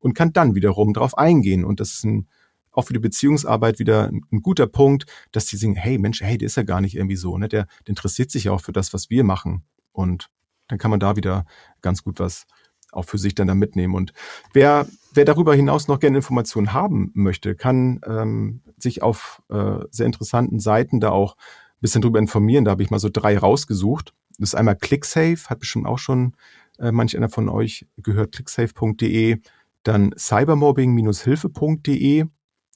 [0.00, 1.64] Und kann dann wiederum drauf eingehen.
[1.64, 2.28] Und das ist ein,
[2.70, 6.38] auch für die Beziehungsarbeit wieder ein, ein, guter Punkt, dass die singen, hey Mensch, hey,
[6.38, 7.48] der ist ja gar nicht irgendwie so, ne?
[7.48, 9.64] Der, der interessiert sich ja auch für das, was wir machen.
[9.92, 10.30] Und
[10.68, 11.44] dann kann man da wieder
[11.82, 12.46] ganz gut was
[12.92, 13.94] auch für sich dann da mitnehmen.
[13.94, 14.12] Und
[14.52, 20.06] wer, wer darüber hinaus noch gerne Informationen haben möchte, kann ähm, sich auf äh, sehr
[20.06, 22.64] interessanten Seiten da auch ein bisschen drüber informieren.
[22.64, 24.14] Da habe ich mal so drei rausgesucht.
[24.38, 26.34] Das ist einmal ClickSafe, hat bestimmt auch schon
[26.78, 29.38] äh, manch einer von euch gehört, clicksafe.de.
[29.82, 32.24] Dann cybermobbing-hilfe.de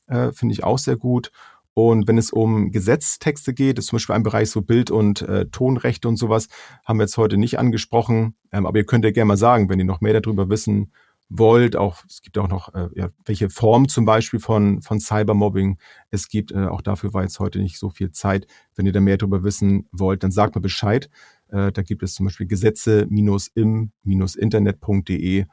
[0.07, 1.31] äh, finde ich auch sehr gut.
[1.75, 5.47] Und wenn es um Gesetztexte geht, ist zum Beispiel ein Bereich so Bild- und äh,
[5.47, 6.49] Tonrechte und sowas,
[6.85, 8.35] haben wir jetzt heute nicht angesprochen.
[8.53, 10.93] Ähm, aber ihr könnt ja gerne mal sagen, wenn ihr noch mehr darüber wissen
[11.29, 11.77] wollt.
[11.77, 15.79] Auch es gibt auch noch, äh, ja, welche Form zum Beispiel von, von Cybermobbing
[16.11, 16.53] es gibt.
[16.53, 18.47] Äh, auch dafür war jetzt heute nicht so viel Zeit.
[18.75, 21.09] Wenn ihr da mehr darüber wissen wollt, dann sagt mal Bescheid.
[21.49, 25.47] Äh, da gibt es zum Beispiel Gesetze-im-internet.de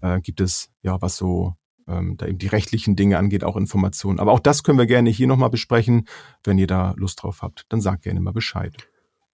[0.00, 1.54] äh, gibt es ja was so
[1.88, 4.20] ähm, da eben die rechtlichen Dinge angeht, auch Informationen.
[4.20, 6.06] Aber auch das können wir gerne hier nochmal besprechen.
[6.42, 8.76] Wenn ihr da Lust drauf habt, dann sagt gerne mal Bescheid.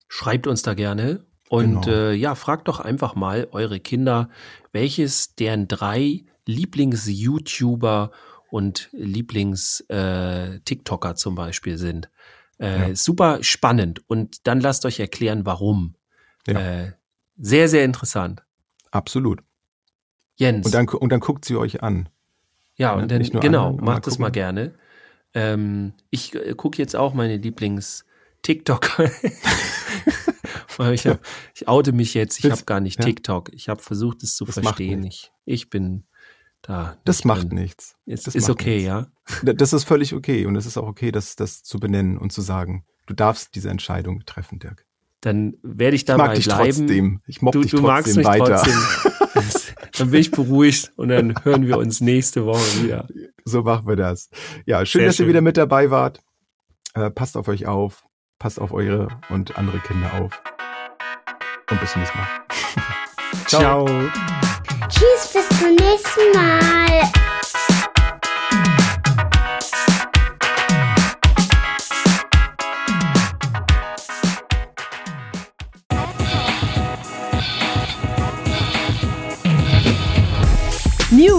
[0.08, 1.24] Schreibt uns da gerne.
[1.48, 1.96] Und genau.
[1.96, 4.30] äh, ja, fragt doch einfach mal eure Kinder,
[4.72, 8.12] welches deren drei Lieblings-YouTuber
[8.50, 12.08] und Lieblings-TikToker äh, zum Beispiel sind.
[12.58, 12.94] Äh, ja.
[12.94, 14.08] Super spannend.
[14.08, 15.96] Und dann lasst euch erklären, warum.
[16.46, 16.60] Ja.
[16.60, 16.92] Äh,
[17.36, 18.44] sehr, sehr interessant.
[18.90, 19.42] Absolut.
[20.36, 20.66] Jens.
[20.66, 22.08] Und dann, und dann guckt sie euch an.
[22.80, 24.72] Ja, und dann, genau, macht es mal gerne.
[25.34, 29.04] Ähm, ich äh, gucke jetzt auch meine Lieblings-TikToker.
[30.92, 31.20] ich, hab,
[31.54, 33.04] ich oute mich jetzt, ich habe gar nicht ja.
[33.04, 33.52] TikTok.
[33.52, 35.04] Ich habe versucht, es zu das verstehen.
[35.04, 36.04] Ich, ich bin
[36.62, 36.96] da.
[37.04, 37.96] Das macht bin, nichts.
[38.06, 38.86] Ist, das ist okay, nichts.
[38.86, 39.52] ja?
[39.52, 40.46] Das ist völlig okay.
[40.46, 42.86] Und es ist auch okay, das, das zu benennen und zu sagen.
[43.04, 44.86] Du darfst diese Entscheidung treffen, Dirk.
[45.20, 46.78] Dann werde ich dabei ich mag dich bleiben.
[46.78, 47.20] Trotzdem.
[47.26, 48.62] Ich mock du, dich du trotzdem magst mich weiter.
[48.64, 49.09] Trotzdem.
[50.00, 53.06] dann bin ich beruhigt und dann hören wir uns nächste Woche wieder.
[53.44, 54.30] So machen wir das.
[54.66, 55.26] Ja, schön, Sehr dass schön.
[55.26, 56.20] ihr wieder mit dabei wart.
[56.94, 58.04] Äh, passt auf euch auf,
[58.38, 60.42] passt auf eure und andere Kinder auf.
[61.70, 62.28] Und bis zum nächsten Mal.
[63.46, 63.86] Ciao.
[63.86, 64.10] Ciao.
[64.88, 67.29] Tschüss, bis zum nächsten Mal.